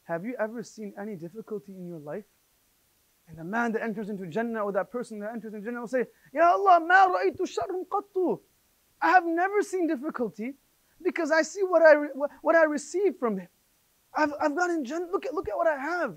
Have 0.03 0.25
you 0.25 0.35
ever 0.39 0.63
seen 0.63 0.93
any 0.99 1.15
difficulty 1.15 1.73
in 1.73 1.87
your 1.87 1.99
life? 1.99 2.25
And 3.27 3.37
the 3.37 3.43
man 3.43 3.71
that 3.71 3.81
enters 3.81 4.09
into 4.09 4.27
Jannah 4.27 4.63
or 4.63 4.71
that 4.73 4.91
person 4.91 5.19
that 5.19 5.31
enters 5.31 5.53
into 5.53 5.65
Jannah 5.65 5.81
will 5.81 5.87
say, 5.87 6.05
Ya 6.33 6.51
Allah, 6.51 6.79
ما 6.79 7.07
رأيت 7.07 7.41
شر 7.41 7.85
قط 7.89 8.39
I 9.01 9.09
have 9.09 9.25
never 9.25 9.61
seen 9.61 9.87
difficulty 9.87 10.55
because 11.02 11.30
I 11.30 11.42
see 11.42 11.62
what 11.62 11.82
I, 11.82 11.94
what 12.42 12.56
I 12.56 12.64
received 12.64 13.18
from 13.18 13.38
Him. 13.38 13.48
I've, 14.14 14.32
I've 14.40 14.56
got 14.56 14.70
in 14.70 14.84
Jannah, 14.84 15.06
look 15.12 15.26
at, 15.26 15.34
look 15.34 15.48
at 15.48 15.56
what 15.56 15.66
I 15.66 15.78
have. 15.78 16.16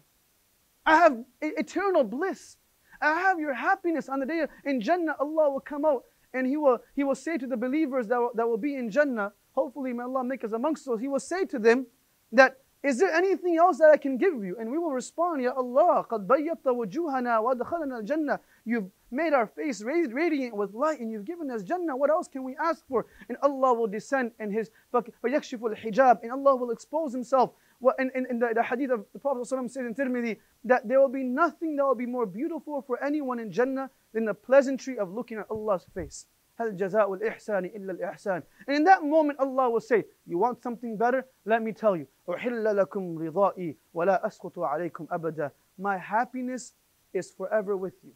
I 0.85 0.97
have 0.97 1.17
eternal 1.41 2.03
bliss. 2.03 2.57
I 3.01 3.19
have 3.19 3.39
your 3.39 3.53
happiness 3.53 4.09
on 4.09 4.19
the 4.19 4.25
day 4.25 4.39
of, 4.39 4.49
in 4.65 4.81
Jannah. 4.81 5.15
Allah 5.19 5.51
will 5.51 5.59
come 5.59 5.85
out 5.85 6.03
and 6.33 6.47
He 6.47 6.57
will, 6.57 6.79
he 6.95 7.03
will 7.03 7.15
say 7.15 7.37
to 7.37 7.47
the 7.47 7.57
believers 7.57 8.07
that 8.07 8.19
will, 8.19 8.31
that 8.35 8.47
will 8.47 8.57
be 8.57 8.75
in 8.75 8.89
Jannah, 8.89 9.33
Hopefully, 9.53 9.91
may 9.93 10.03
Allah 10.03 10.23
make 10.23 10.43
us 10.43 10.53
amongst 10.53 10.85
those. 10.85 10.99
He 10.99 11.07
will 11.07 11.19
say 11.19 11.45
to 11.45 11.59
them 11.59 11.85
that, 12.31 12.57
is 12.86 13.00
there 13.00 13.12
anything 13.12 13.56
else 13.56 13.78
that 13.78 13.90
I 13.92 13.96
can 13.96 14.16
give 14.16 14.44
you? 14.44 14.56
And 14.60 14.70
we 14.70 14.78
will 14.78 14.92
respond, 14.92 15.42
Ya 15.42 15.50
Allah, 15.50 16.06
قَدْ 16.08 16.28
بَيَّطَ 16.28 16.62
وَجُوهَنَا 16.62 17.42
وَأَدْخَلَنَا 17.42 18.06
الْجَنَّةِ 18.06 18.38
You've 18.64 18.90
made 19.10 19.32
our 19.32 19.48
face 19.48 19.82
radiant 19.82 20.54
with 20.54 20.72
light 20.72 21.00
and 21.00 21.10
you've 21.10 21.24
given 21.24 21.50
us 21.50 21.64
Jannah. 21.64 21.96
What 21.96 22.10
else 22.10 22.28
can 22.28 22.44
we 22.44 22.54
ask 22.56 22.86
for? 22.86 23.06
And 23.28 23.38
Allah 23.42 23.74
will 23.74 23.88
descend 23.88 24.30
in 24.38 24.52
His 24.52 24.70
فَيَكْشِفُ 24.94 25.58
الْحِجَابِ 25.58 26.22
And 26.22 26.30
Allah 26.30 26.54
will 26.54 26.70
expose 26.70 27.12
Himself. 27.12 27.50
In, 27.98 28.10
in, 28.14 28.26
in 28.30 28.38
the, 28.38 28.52
the 28.54 28.62
hadith 28.62 28.90
of 28.90 29.04
the 29.12 29.18
Prophet 29.18 29.42
ﷺ 29.42 29.70
said 29.70 29.84
in 29.84 29.94
Tirmidhi 29.94 30.38
that 30.64 30.88
there 30.88 31.00
will 31.00 31.08
be 31.08 31.24
nothing 31.24 31.76
that 31.76 31.84
will 31.84 31.94
be 31.94 32.06
more 32.06 32.24
beautiful 32.24 32.82
for 32.82 33.02
anyone 33.02 33.38
in 33.38 33.50
Jannah 33.50 33.90
than 34.14 34.24
the 34.24 34.34
pleasantry 34.34 34.98
of 34.98 35.12
looking 35.12 35.38
at 35.38 35.46
Allah's 35.50 35.84
face. 35.92 36.26
هل 36.60 36.76
جزاء 36.76 37.14
الإحسان 37.14 37.64
إلا 37.64 37.92
الإحسان 37.92 38.42
And 38.66 38.76
in 38.76 38.84
that 38.84 39.02
moment 39.02 39.38
Allah 39.38 39.70
will 39.70 39.80
say, 39.80 40.04
you 40.26 40.38
want 40.38 40.62
something 40.62 40.96
better? 40.96 41.26
Let 41.44 41.62
me 41.62 41.72
tell 41.72 41.96
you. 41.96 42.06
أحل 42.28 42.76
لكم 42.76 43.18
رضائي 43.18 43.76
ولا 43.94 44.26
أسخط 44.26 44.58
عليكم 44.58 45.06
أبدا 45.10 45.50
My 45.78 45.98
happiness 45.98 46.72
is 47.12 47.30
forever 47.30 47.76
with 47.76 47.94
you. 48.02 48.12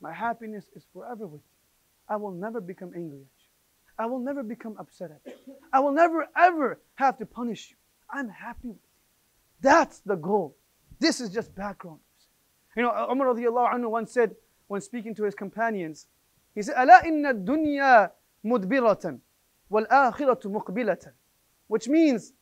My 0.00 0.12
happiness 0.12 0.66
is 0.74 0.86
forever 0.92 1.26
with 1.26 1.40
you. 1.40 1.58
I 2.08 2.16
will 2.16 2.32
never 2.32 2.60
become 2.60 2.92
angry 2.94 3.18
at 3.18 3.42
you. 3.42 3.48
I 3.98 4.06
will 4.06 4.18
never 4.20 4.42
become 4.42 4.76
upset 4.78 5.10
at 5.10 5.20
you. 5.26 5.54
I 5.72 5.80
will 5.80 5.92
never 5.92 6.28
ever 6.36 6.80
have 6.94 7.18
to 7.18 7.26
punish 7.26 7.70
you. 7.70 7.76
I'm 8.10 8.28
happy 8.28 8.68
with 8.68 8.76
you. 8.76 8.92
That's 9.60 10.00
the 10.00 10.16
goal. 10.16 10.56
This 10.98 11.20
is 11.20 11.30
just 11.30 11.54
background. 11.54 12.00
You 12.76 12.82
know, 12.84 13.08
Umar 13.10 13.28
radiallahu 13.34 13.74
anhu 13.74 13.90
once 13.90 14.12
said, 14.12 14.34
when 14.66 14.80
speaking 14.80 15.14
to 15.16 15.24
his 15.24 15.34
companions, 15.34 16.06
he 16.56 16.62
said, 16.62 16.76
ألا 16.76 17.04
إن 17.04 17.26
الدنيا 17.26 18.10
مدبرة 18.44 19.18
والآخرة 19.70 20.40
مقبلة. 20.48 21.12
Which 21.68 21.88
means, 21.88 22.32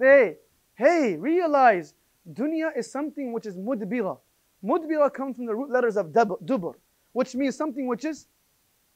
hey, 0.00 0.36
hey, 0.74 1.16
realize 1.16 1.94
dunya 2.30 2.76
is 2.76 2.90
something 2.90 3.32
which 3.32 3.46
is 3.46 3.56
mudbira. 3.56 4.18
Mudbira 4.64 5.12
comes 5.12 5.36
from 5.36 5.46
the 5.46 5.54
root 5.54 5.70
letters 5.70 5.96
of 5.96 6.06
dubur, 6.08 6.74
which 7.12 7.34
means 7.34 7.56
something 7.56 7.86
which 7.86 8.04
is 8.04 8.26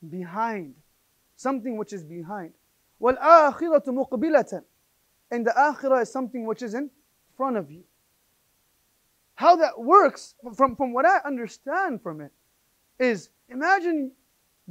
behind. 0.08 0.74
Something 1.36 1.76
which 1.76 1.92
is 1.92 2.04
behind. 2.04 2.52
وَالْآخِرَةُ 3.00 3.84
مُقْبِلَةً 3.84 4.62
And 5.30 5.46
the 5.46 5.50
akhirah 5.50 6.02
is 6.02 6.10
something 6.10 6.46
which 6.46 6.62
is 6.62 6.74
in 6.74 6.90
front 7.36 7.56
of 7.56 7.70
you. 7.70 7.84
how 9.36 9.54
that 9.56 9.78
works, 9.78 10.34
from, 10.56 10.74
from 10.74 10.92
what 10.92 11.06
I 11.06 11.18
understand 11.24 12.02
from 12.02 12.20
it, 12.22 12.32
is 12.98 13.28
imagine 13.48 14.10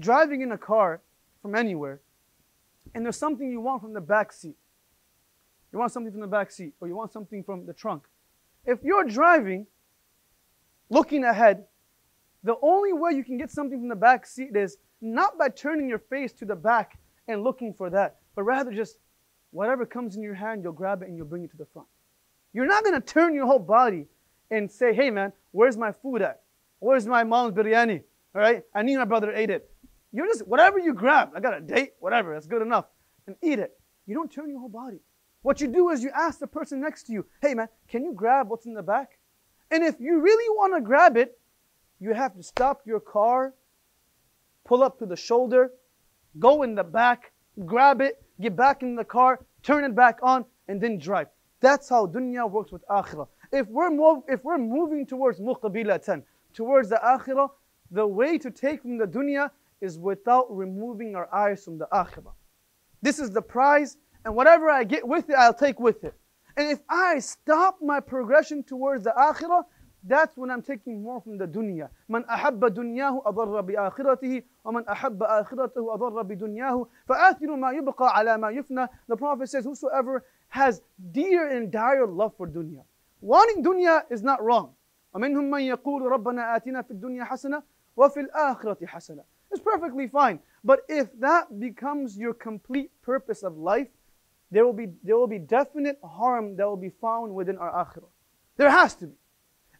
driving 0.01 0.41
in 0.41 0.53
a 0.53 0.59
car 0.59 1.03
from 1.43 1.55
anywhere, 1.55 2.01
and 2.95 3.05
there's 3.05 3.17
something 3.17 3.51
you 3.51 3.61
want 3.61 3.83
from 3.83 3.93
the 3.93 4.01
back 4.01 4.33
seat. 4.33 4.57
You 5.73 5.79
want 5.79 5.93
something 5.93 6.11
from 6.11 6.21
the 6.21 6.27
back 6.27 6.51
seat, 6.51 6.73
or 6.81 6.89
you 6.89 6.97
want 6.97 7.13
something 7.13 7.45
from 7.45 7.67
the 7.67 7.73
trunk. 7.73 8.05
If 8.65 8.83
you're 8.83 9.05
driving, 9.05 9.67
looking 10.89 11.25
ahead, 11.25 11.65
the 12.43 12.57
only 12.63 12.93
way 12.93 13.13
you 13.13 13.23
can 13.23 13.39
get 13.39 13.51
something 13.51 13.79
from 13.79 13.89
the 13.89 13.95
back 13.95 14.27
seat 14.27 14.57
is 14.57 14.79
not 15.01 15.39
by 15.39 15.49
turning 15.49 15.89
your 15.89 15.99
face 15.99 16.33
to 16.35 16.45
the 16.45 16.57
back 16.57 16.99
and 17.29 17.45
looking 17.45 17.73
for 17.73 17.91
that, 17.91 18.17
but 18.35 18.43
rather 18.43 18.73
just 18.73 18.99
whatever 19.53 19.87
comes 19.87 20.17
in 20.17 20.23
your 20.23 20.35
hand, 20.35 20.63
you'll 20.63 20.73
grab 20.73 21.03
it 21.03 21.09
and 21.09 21.17
you'll 21.17 21.27
bring 21.27 21.45
it 21.45 21.51
to 21.51 21.57
the 21.57 21.67
front. 21.67 21.89
You're 22.53 22.67
not 22.67 22.83
going 22.83 22.95
to 22.95 23.01
turn 23.01 23.35
your 23.35 23.47
whole 23.47 23.59
body 23.61 24.07
and 24.51 24.71
say, 24.71 24.93
hey 24.93 25.11
man, 25.11 25.33
where's 25.53 25.77
my 25.77 25.93
food 25.93 26.23
at? 26.23 26.43
Where's 26.81 27.07
my 27.07 27.23
mom's 27.23 27.55
biryani? 27.55 28.03
All 28.35 28.41
right, 28.41 28.63
I 28.75 28.83
need 28.83 28.97
my 28.97 29.05
brother 29.05 29.35
eat 29.37 29.51
it. 29.51 29.70
You're 30.13 30.27
just, 30.27 30.47
whatever 30.47 30.79
you 30.79 30.95
grab, 30.95 31.31
I 31.35 31.41
got 31.41 31.57
a 31.57 31.61
date, 31.61 31.93
whatever, 32.01 32.35
that's 32.35 32.47
good 32.47 32.63
enough, 32.63 32.87
and 33.27 33.37
eat 33.43 33.59
it. 33.59 33.79
You 34.07 34.15
don't 34.15 34.31
turn 34.31 34.51
your 34.51 34.59
whole 34.59 34.69
body. 34.69 34.99
What 35.43 35.61
you 35.61 35.69
do 35.69 35.91
is 35.91 36.03
you 36.03 36.11
ask 36.15 36.39
the 36.39 36.47
person 36.47 36.81
next 36.81 37.05
to 37.05 37.13
you, 37.13 37.27
hey 37.41 37.55
man, 37.55 37.69
can 37.89 38.05
you 38.05 38.13
grab 38.13 38.49
what's 38.49 38.67
in 38.67 38.75
the 38.75 38.83
back? 38.83 39.19
And 39.71 39.85
if 39.85 40.01
you 40.01 40.21
really 40.21 40.57
want 40.57 40.75
to 40.75 40.81
grab 40.81 41.17
it, 41.17 41.39
you 42.01 42.13
have 42.13 42.35
to 42.35 42.43
stop 42.43 42.83
your 42.87 43.01
car, 43.01 43.55
pull 44.65 44.83
up 44.83 44.99
to 44.99 45.07
the 45.07 45.17
shoulder, 45.17 45.71
go 46.39 46.63
in 46.63 46.75
the 46.75 46.85
back, 46.85 47.33
grab 47.65 48.01
it, 48.01 48.23
get 48.41 48.57
back 48.57 48.83
in 48.83 48.97
the 48.97 49.05
car, 49.05 49.41
turn 49.63 49.85
it 49.85 49.95
back 49.95 50.19
on, 50.23 50.45
and 50.69 50.81
then 50.81 50.99
drive. 50.99 51.29
That's 51.61 51.89
how 51.89 52.07
dunya 52.07 52.51
works 52.51 52.73
with 52.73 52.87
akhirah. 52.89 53.29
If 53.53 53.69
we're, 53.69 53.91
mov- 53.91 54.25
if 54.29 54.43
we're 54.45 54.59
moving 54.59 55.07
towards 55.07 55.41
muqabilatan, 55.41 56.23
towards 56.55 56.89
the 56.89 57.01
akhirah, 57.05 57.51
the 57.91 58.07
way 58.07 58.39
to 58.39 58.51
take 58.51 58.83
from 58.83 58.99
the 58.99 59.07
dunya 59.07 59.51
is 59.82 59.98
without 59.98 60.48
removing 60.50 61.16
our 61.16 61.34
eyes 61.34 61.64
from 61.64 61.78
the 61.78 61.88
akhirah. 61.92 62.34
This 63.02 63.20
is 63.20 63.32
the 63.32 63.42
prize, 63.42 63.98
and 64.24 64.36
whatever 64.36 64.70
I 64.70 64.84
get 64.84 65.08
with 65.08 65.30
it, 65.30 65.36
I'll 65.36 65.54
take 65.54 65.80
with 65.80 66.04
it. 66.04 66.16
And 66.58 66.72
if 66.72 66.80
I 66.90 67.20
stop 67.20 67.80
my 67.82 68.00
progression 68.00 68.64
towards 68.64 69.04
the 69.04 69.14
akhirah, 69.18 69.64
that's 70.08 70.38
when 70.38 70.52
I'm 70.52 70.62
taking 70.62 71.02
more 71.02 71.20
from 71.20 71.38
the 71.38 71.48
dunya. 71.48 71.90
من 72.10 72.26
أحب 72.26 72.66
دنياه 72.66 73.24
أضر 73.26 73.62
بآخرته 73.62 74.44
ومن 74.66 74.88
أحب 74.88 75.24
آخرته 75.24 75.94
أضر 75.94 76.22
بدنياه 76.22 76.88
فآثر 77.06 77.56
ما 77.56 77.72
يبقى 77.72 78.18
على 78.18 78.38
ما 78.38 78.50
يفنى. 78.50 78.88
The 79.08 79.18
Prophet 79.18 79.50
says, 79.50 79.66
whosoever 79.66 80.24
has 80.50 80.82
dear 81.12 81.50
and 81.50 81.72
dire 81.72 82.06
love 82.06 82.36
for 82.38 82.48
dunya. 82.48 82.84
Wanting 83.22 83.64
dunya 83.64 84.04
is 84.12 84.22
not 84.22 84.44
wrong. 84.44 84.76
ومنهم 85.16 85.50
من 85.50 85.62
يقول 85.62 86.02
ربنا 86.02 86.56
آتنا 86.56 86.82
في 86.82 86.92
الدنيا 86.92 87.24
حسنة 87.24 87.64
وفي 87.98 88.20
الآخرة 88.20 88.86
حسنة. 88.86 89.24
it's 89.51 89.63
perfectly 89.63 90.09
fine. 90.09 90.41
But 90.63 90.81
if 90.89 91.09
that 91.21 91.59
becomes 91.59 92.17
your 92.17 92.35
complete 92.35 92.91
purpose 93.03 93.43
of 93.43 93.57
life, 93.57 93.89
there 94.51 94.65
will 94.65 94.73
be, 94.73 94.89
there 95.03 95.17
will 95.17 95.27
be 95.27 95.39
definite 95.39 95.99
harm 96.05 96.57
that 96.57 96.67
will 96.67 96.77
be 96.77 96.91
found 97.01 97.35
within 97.35 97.57
our 97.59 97.73
akhirah. 97.73 98.09
There 98.57 98.71
has 98.71 98.95
to 98.97 99.07
be. 99.07 99.15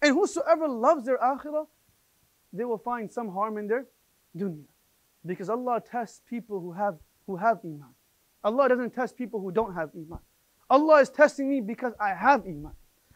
And 0.03 0.15
whosoever 0.15 0.69
loves 0.69 1.05
their 1.05 1.19
akhirah, 1.19 1.67
they 2.53 2.65
will 2.65 2.79
find 2.79 3.11
some 3.11 3.31
harm 3.31 3.59
in 3.59 3.67
their 3.67 3.87
dunya. 4.37 4.65
Because 5.27 5.51
Allah 5.51 5.83
tests 5.85 6.23
people 6.29 6.61
who 6.61 6.73
have, 6.73 6.97
who 7.27 7.37
have 7.37 7.59
iman. 7.65 7.95
Allah 8.43 8.69
doesn't 8.71 8.95
test 8.95 9.17
people 9.17 9.41
who 9.41 9.51
don't 9.51 9.75
have 9.75 9.91
iman. 9.95 10.21
Allah 10.71 11.01
is 11.01 11.11
testing 11.11 11.49
me 11.49 11.61
because 11.61 11.93
I 12.01 12.15
have 12.15 12.47
iman. 12.47 12.73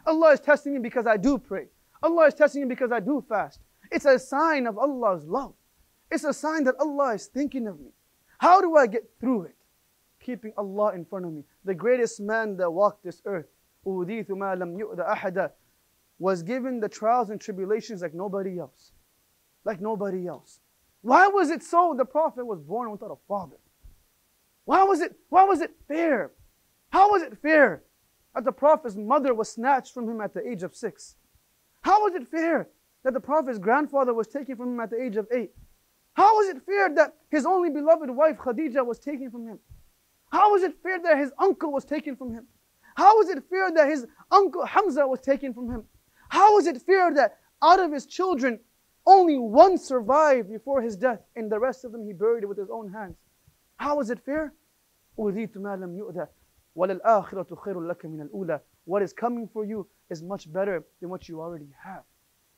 Allah 0.07 0.33
is 0.33 0.41
testing 0.41 0.75
me 0.75 0.81
because 0.81 1.07
I 1.07 1.17
do 1.17 1.39
pray. 1.39 1.67
Allah 2.03 2.27
is 2.27 2.35
testing 2.35 2.63
me 2.63 2.69
because 2.69 2.93
I 2.93 3.01
do 3.01 3.25
fast. 3.27 3.61
It's 3.91 4.05
a 4.05 4.19
sign 4.19 4.67
of 4.67 4.77
Allah's 4.77 5.25
love. 5.25 5.55
It's 6.11 6.25
a 6.25 6.33
sign 6.33 6.65
that 6.65 6.77
Allah 6.79 7.15
is 7.15 7.27
thinking 7.27 7.67
of 7.67 7.81
me. 7.81 7.91
How 8.39 8.61
do 8.61 8.77
I 8.77 8.87
get 8.87 9.11
through 9.21 9.45
it? 9.45 9.57
Keeping 10.21 10.53
Allah 10.57 10.95
in 10.95 11.05
front 11.05 11.27
of 11.27 11.33
me. 11.33 11.45
The 11.65 11.75
greatest 11.75 12.21
man 12.21 12.57
that 12.59 12.71
walked 12.71 13.05
this 13.05 13.23
earth, 13.25 13.47
was 16.19 16.43
given 16.43 16.81
the 16.81 16.89
trials 16.89 17.31
and 17.31 17.41
tribulations 17.41 18.03
like 18.03 18.15
nobody 18.15 18.59
else. 18.59 18.93
Like 19.65 19.81
nobody 19.81 20.27
else. 20.27 20.61
Why 21.03 21.27
was 21.27 21.51
it 21.51 21.63
so 21.63 21.95
the 21.97 22.05
Prophet 22.05 22.47
was 22.47 22.61
born 22.61 22.91
without 22.91 23.11
a 23.11 23.17
father? 23.29 23.57
Why 24.65 24.83
was 24.85 25.01
it, 25.01 25.15
why 25.29 25.45
was 25.45 25.61
it 25.61 25.73
fair? 25.87 26.33
How 26.91 27.11
was 27.11 27.23
it 27.23 27.37
fair 27.43 27.83
that 28.35 28.45
the 28.45 28.53
Prophet's 28.53 28.97
mother 28.97 29.35
was 29.35 29.51
snatched 29.51 29.93
from 29.93 30.09
him 30.09 30.21
at 30.21 30.33
the 30.33 30.47
age 30.47 30.63
of 30.63 30.75
six? 30.75 31.17
How 31.83 32.03
was 32.05 32.15
it 32.15 32.27
fair 32.29 32.69
that 33.03 33.13
the 33.13 33.21
Prophet's 33.21 33.59
grandfather 33.59 34.15
was 34.15 34.27
taken 34.27 34.57
from 34.57 34.75
him 34.75 34.81
at 34.81 34.91
the 34.91 35.03
age 35.03 35.17
of 35.17 35.27
eight? 35.31 35.53
How 36.14 36.36
was 36.36 36.50
it 36.50 36.62
fair 36.66 36.94
that 36.96 37.16
his 37.30 37.46
only 37.46 37.70
beloved 37.70 38.10
wife 38.10 38.38
Khadija 38.38 38.86
was 38.86 39.00
taken 39.00 39.32
from 39.32 39.48
him? 39.48 39.60
How 40.32 40.52
was 40.52 40.64
it 40.64 40.74
fair 40.84 41.00
that 41.02 41.18
his 41.18 41.32
uncle 41.40 41.72
was 41.72 41.86
taken 41.86 42.16
from 42.16 42.34
him? 42.34 42.46
How 42.96 43.18
was 43.18 43.30
it 43.30 43.44
fair 43.50 43.72
that 43.72 43.88
his 43.88 44.06
uncle 44.32 44.66
Hamza 44.66 45.08
was 45.08 45.22
taken 45.22 45.54
from 45.54 45.70
him? 45.70 45.86
How 46.30 46.58
is 46.58 46.68
it 46.68 46.82
fair 46.82 47.14
that 47.16 47.38
out 47.62 47.80
of 47.80 47.92
his 47.92 48.06
children, 48.06 48.60
only 49.06 49.38
one 49.38 49.78
survived 49.78 50.50
before 50.50 50.82
his 50.82 50.98
death, 50.98 51.22
and 51.36 51.50
the 51.52 51.60
rest 51.60 51.86
of 51.86 51.92
them 51.92 52.06
he 52.06 52.14
buried 52.14 52.46
with 52.46 52.58
his 52.58 52.70
own 52.70 52.92
hands? 52.92 53.16
How 53.78 54.00
is 54.02 54.10
it 54.10 54.20
fair? 54.20 54.54
أُوذِيتُ 55.18 55.56
مَا 55.58 55.78
لَمْ 55.78 55.98
يُؤْذَى 55.98 56.28
وَلَلْآخِرَةُ 56.78 57.58
خَيْرٌ 57.58 57.76
لَكَ 57.76 58.06
مِنَ 58.06 58.30
الْأُولَى 58.30 58.60
What 58.86 59.02
is 59.02 59.14
coming 59.14 59.48
for 59.52 59.66
you 59.66 59.88
is 60.10 60.22
much 60.22 60.52
better 60.52 60.84
than 61.00 61.10
what 61.10 61.28
you 61.28 61.42
already 61.42 61.70
have. 61.84 62.04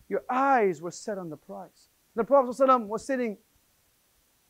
Your 0.10 0.23
eyes 0.30 0.82
were 0.82 0.91
set 0.91 1.17
on 1.17 1.30
the 1.30 1.38
prize. 1.38 1.89
The 2.15 2.23
Prophet 2.23 2.51
ﷺ 2.51 2.88
was 2.88 3.06
sitting, 3.06 3.38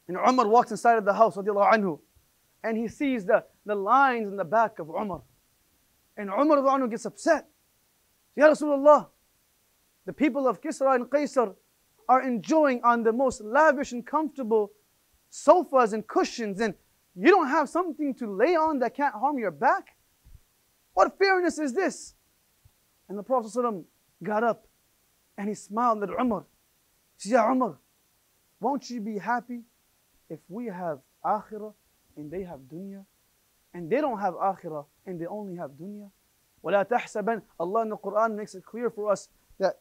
and 0.08 0.16
Umar 0.16 0.46
walks 0.46 0.70
inside 0.70 0.98
of 0.98 1.04
the 1.04 1.12
house, 1.12 1.36
anhu, 1.36 1.98
and 2.62 2.76
he 2.76 2.88
sees 2.88 3.24
the, 3.24 3.44
the 3.64 3.74
lines 3.74 4.28
in 4.28 4.36
the 4.36 4.44
back 4.44 4.78
of 4.78 4.88
Umar. 4.88 5.22
And 6.16 6.30
Umar 6.30 6.86
gets 6.88 7.04
upset. 7.04 7.46
Ya 8.36 8.48
Rasulullah, 8.48 9.08
the 10.04 10.12
people 10.12 10.46
of 10.46 10.60
Kisra 10.60 10.94
and 10.94 11.06
Qaisar 11.06 11.54
are 12.08 12.22
enjoying 12.22 12.80
on 12.84 13.02
the 13.02 13.12
most 13.12 13.40
lavish 13.40 13.92
and 13.92 14.06
comfortable 14.06 14.70
sofas 15.28 15.92
and 15.92 16.06
cushions, 16.06 16.60
and 16.60 16.74
you 17.14 17.30
don't 17.30 17.48
have 17.48 17.68
something 17.68 18.14
to 18.14 18.30
lay 18.30 18.54
on 18.54 18.78
that 18.78 18.94
can't 18.94 19.14
harm 19.14 19.38
your 19.38 19.50
back? 19.50 19.96
What 20.94 21.18
fairness 21.18 21.58
is 21.58 21.72
this? 21.72 22.14
And 23.08 23.18
the 23.18 23.22
Prophet 23.22 23.52
got 24.22 24.44
up 24.44 24.66
and 25.36 25.48
he 25.48 25.54
smiled 25.54 26.02
at 26.02 26.10
Umar. 26.10 26.44
He 27.18 27.28
said, 27.28 27.36
Ya 27.36 27.50
Umar, 27.50 27.78
won't 28.60 28.88
you 28.88 29.00
be 29.00 29.18
happy 29.18 29.62
if 30.29 30.39
we 30.49 30.67
have 30.67 30.99
akhirah 31.25 31.73
and 32.17 32.31
they 32.31 32.43
have 32.43 32.59
dunya? 32.61 33.05
And 33.73 33.89
they 33.89 34.01
don't 34.01 34.19
have 34.19 34.33
akhirah 34.35 34.85
and 35.05 35.19
they 35.19 35.25
only 35.25 35.55
have 35.55 35.71
dunya? 35.71 36.09
وَلَا 36.63 36.87
تَحْسَبَنْ 36.87 37.41
Allah 37.59 37.81
in 37.83 37.89
the 37.89 37.97
Quran 37.97 38.35
makes 38.35 38.53
it 38.55 38.63
clear 38.63 38.89
for 38.89 39.11
us 39.11 39.29
that, 39.59 39.79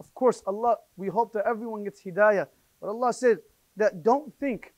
of 0.00 0.12
course, 0.14 0.42
Allah, 0.46 0.76
we 0.96 1.08
hope 1.08 1.32
that 1.34 1.44
everyone 1.46 1.84
gets 1.84 2.02
hidayah. 2.02 2.48
But 2.80 2.88
Allah 2.88 3.12
said 3.12 3.38
that 3.76 4.02
don't 4.02 4.32
think, 4.38 4.72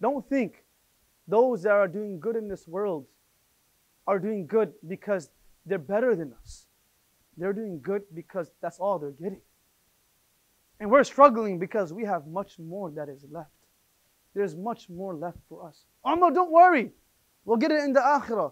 don't 0.00 0.28
think 0.28 0.64
those 1.26 1.62
that 1.62 1.72
are 1.72 1.88
doing 1.88 2.20
good 2.20 2.36
in 2.36 2.48
this 2.48 2.66
world 2.68 3.06
are 4.06 4.18
doing 4.18 4.46
good 4.46 4.72
because 4.86 5.30
they're 5.66 5.78
better 5.78 6.14
than 6.16 6.32
us. 6.42 6.66
They're 7.36 7.52
doing 7.52 7.80
good 7.80 8.02
because 8.14 8.50
that's 8.60 8.78
all 8.78 8.98
they're 8.98 9.10
getting. 9.10 9.40
And 10.78 10.90
we're 10.90 11.04
struggling 11.04 11.58
because 11.58 11.92
we 11.92 12.04
have 12.04 12.26
much 12.26 12.58
more 12.58 12.90
that 12.90 13.08
is 13.08 13.24
left. 13.30 13.50
There's 14.35 14.55
much 14.55 14.89
more 14.89 15.15
left 15.15 15.37
for 15.49 15.67
us. 15.67 15.85
Umar, 16.05 16.31
don't 16.31 16.51
worry. 16.51 16.91
We'll 17.45 17.57
get 17.57 17.71
it 17.71 17.81
in 17.83 17.93
the 17.93 18.01
akhirah. 18.01 18.51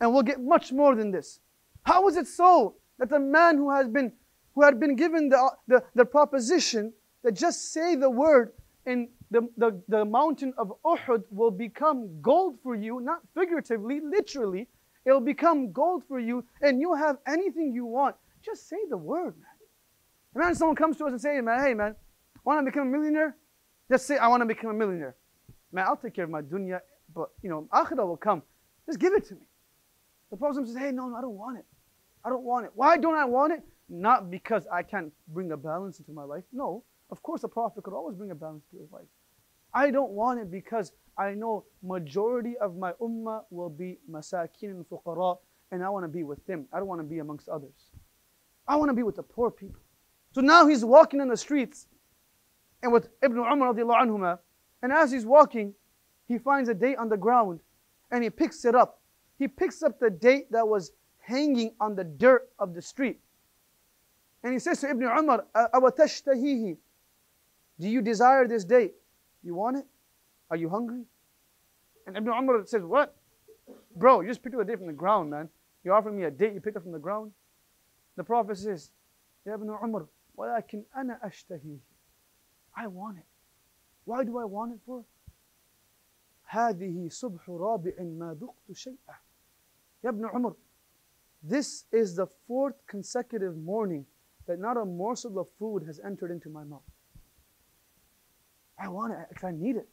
And 0.00 0.12
we'll 0.12 0.24
get 0.24 0.40
much 0.42 0.72
more 0.72 0.94
than 0.96 1.12
this. 1.12 1.40
How 1.84 2.08
is 2.08 2.16
it 2.16 2.26
so 2.26 2.74
that 2.98 3.08
the 3.08 3.20
man 3.20 3.56
who 3.56 3.70
has 3.70 3.88
been 3.88 4.12
who 4.54 4.62
had 4.62 4.78
been 4.78 4.96
given 4.96 5.28
the, 5.28 5.50
the, 5.66 5.82
the 5.94 6.04
proposition 6.04 6.92
that 7.22 7.32
just 7.32 7.72
say 7.72 7.96
the 7.96 8.10
word 8.10 8.52
and 8.86 9.08
the, 9.30 9.48
the, 9.56 9.80
the 9.88 10.04
mountain 10.04 10.54
of 10.56 10.72
Uhud 10.84 11.24
will 11.30 11.50
become 11.50 12.20
gold 12.22 12.58
for 12.62 12.76
you, 12.76 13.00
not 13.00 13.18
figuratively, 13.34 14.00
literally, 14.00 14.68
it'll 15.04 15.20
become 15.20 15.72
gold 15.72 16.04
for 16.06 16.20
you, 16.20 16.44
and 16.62 16.80
you'll 16.80 16.94
have 16.94 17.18
anything 17.26 17.72
you 17.72 17.84
want. 17.84 18.14
Just 18.44 18.68
say 18.68 18.76
the 18.88 18.96
word, 18.96 19.34
man. 19.36 19.56
Imagine 20.36 20.54
someone 20.54 20.76
comes 20.76 20.98
to 20.98 21.06
us 21.06 21.12
and 21.12 21.20
say, 21.20 21.40
man, 21.40 21.60
hey 21.60 21.74
man, 21.74 21.96
want 22.44 22.60
to 22.60 22.70
become 22.70 22.88
a 22.88 22.90
millionaire? 22.90 23.36
Just 23.90 24.06
say, 24.06 24.16
I 24.16 24.28
want 24.28 24.40
to 24.40 24.46
become 24.46 24.70
a 24.70 24.74
millionaire. 24.74 25.16
Man, 25.72 25.84
I'll 25.86 25.96
take 25.96 26.14
care 26.14 26.24
of 26.24 26.30
my 26.30 26.42
dunya, 26.42 26.80
but 27.14 27.30
you 27.42 27.50
know, 27.50 27.68
akhirah 27.72 28.06
will 28.06 28.16
come. 28.16 28.42
Just 28.86 28.98
give 28.98 29.12
it 29.12 29.26
to 29.28 29.34
me. 29.34 29.46
The 30.30 30.36
Prophet 30.36 30.66
says, 30.66 30.76
hey, 30.76 30.90
no, 30.90 31.08
no, 31.08 31.16
I 31.16 31.20
don't 31.20 31.36
want 31.36 31.58
it. 31.58 31.64
I 32.24 32.30
don't 32.30 32.44
want 32.44 32.66
it. 32.66 32.72
Why 32.74 32.96
don't 32.96 33.14
I 33.14 33.24
want 33.24 33.52
it? 33.52 33.62
Not 33.88 34.30
because 34.30 34.66
I 34.72 34.82
can't 34.82 35.12
bring 35.28 35.52
a 35.52 35.56
balance 35.56 35.98
into 35.98 36.12
my 36.12 36.24
life. 36.24 36.44
No, 36.52 36.82
of 37.10 37.22
course 37.22 37.42
the 37.42 37.48
Prophet 37.48 37.84
could 37.84 37.92
always 37.92 38.16
bring 38.16 38.30
a 38.30 38.34
balance 38.34 38.64
to 38.70 38.78
his 38.78 38.90
life. 38.90 39.06
I 39.74 39.90
don't 39.90 40.12
want 40.12 40.40
it 40.40 40.50
because 40.50 40.92
I 41.18 41.32
know 41.32 41.64
majority 41.82 42.56
of 42.58 42.76
my 42.76 42.92
ummah 42.92 43.44
will 43.50 43.68
be 43.68 43.98
masakin 44.10 44.70
and 44.70 44.88
fuqara, 44.88 45.36
and 45.70 45.84
I 45.84 45.88
want 45.90 46.04
to 46.04 46.08
be 46.08 46.22
with 46.22 46.44
them. 46.46 46.66
I 46.72 46.78
don't 46.78 46.86
want 46.86 47.00
to 47.00 47.06
be 47.06 47.18
amongst 47.18 47.48
others. 47.48 47.90
I 48.66 48.76
want 48.76 48.88
to 48.88 48.94
be 48.94 49.02
with 49.02 49.16
the 49.16 49.22
poor 49.22 49.50
people. 49.50 49.80
So 50.32 50.40
now 50.40 50.66
he's 50.66 50.84
walking 50.84 51.20
in 51.20 51.28
the 51.28 51.36
streets 51.36 51.86
and 52.83 52.91
with 52.91 53.09
Ibn 53.21 53.37
Umar 53.37 53.73
radiallahu 53.73 54.07
anhuma, 54.07 54.39
and 54.81 54.91
as 54.91 55.11
he's 55.11 55.25
walking, 55.25 55.73
he 56.27 56.37
finds 56.37 56.69
a 56.69 56.73
date 56.73 56.97
on 56.97 57.09
the 57.09 57.17
ground 57.17 57.59
and 58.11 58.23
he 58.23 58.29
picks 58.29 58.65
it 58.65 58.75
up. 58.75 59.01
He 59.37 59.47
picks 59.47 59.83
up 59.83 59.99
the 59.99 60.09
date 60.09 60.51
that 60.51 60.67
was 60.67 60.91
hanging 61.19 61.73
on 61.79 61.95
the 61.95 62.03
dirt 62.03 62.49
of 62.59 62.73
the 62.73 62.81
street. 62.81 63.19
And 64.43 64.53
he 64.53 64.59
says 64.59 64.81
to 64.81 64.89
Ibn 64.89 65.03
Umar, 65.03 65.45
أَوَتَشْتَهِيهِ 65.55 66.77
Do 67.79 67.87
you 67.87 68.01
desire 68.01 68.47
this 68.47 68.63
date? 68.63 68.93
You 69.43 69.55
want 69.55 69.77
it? 69.77 69.85
Are 70.49 70.57
you 70.57 70.69
hungry? 70.69 71.03
And 72.07 72.15
Ibn 72.15 72.29
Umar 72.29 72.65
says, 72.65 72.83
What? 72.83 73.15
Bro, 73.95 74.21
you 74.21 74.27
just 74.29 74.41
picked 74.41 74.55
up 74.55 74.61
a 74.61 74.65
date 74.65 74.77
from 74.77 74.87
the 74.87 74.93
ground, 74.93 75.29
man. 75.29 75.49
You're 75.83 75.93
offering 75.93 76.17
me 76.17 76.23
a 76.23 76.31
date 76.31 76.53
you 76.53 76.61
picked 76.61 76.77
up 76.77 76.83
from 76.83 76.91
the 76.91 76.99
ground? 76.99 77.31
The 78.15 78.23
Prophet 78.23 78.57
says, 78.57 78.91
Ya 79.45 79.53
Ibn 79.53 79.69
Umar, 79.83 80.07
وَلَكِنْ 80.37 80.83
أَنَا 80.97 81.19
أَشْتَهِيهِ 81.25 81.79
I 82.75 82.87
want 82.87 83.17
it. 83.17 83.25
Why 84.05 84.23
do 84.23 84.37
I 84.37 84.45
want 84.45 84.73
it 84.73 84.79
for? 84.85 85.03
هذه 86.49 87.09
صبح 87.09 87.49
رابع 87.49 87.91
ما 87.99 88.33
ذقت 88.33 88.71
شيئا 88.71 89.15
يا 90.03 90.09
ابن 90.09 90.25
عمر 90.25 90.55
This 91.43 91.85
is 91.91 92.15
the 92.15 92.27
fourth 92.47 92.75
consecutive 92.87 93.55
morning 93.55 94.05
that 94.45 94.59
not 94.59 94.77
a 94.77 94.83
morsel 94.83 95.39
of 95.39 95.47
food 95.59 95.83
has 95.85 95.99
entered 95.99 96.31
into 96.31 96.49
my 96.49 96.63
mouth. 96.63 96.81
I 98.77 98.87
want 98.89 99.13
it 99.13 99.19
because 99.29 99.43
I 99.43 99.51
need 99.51 99.75
it. 99.75 99.87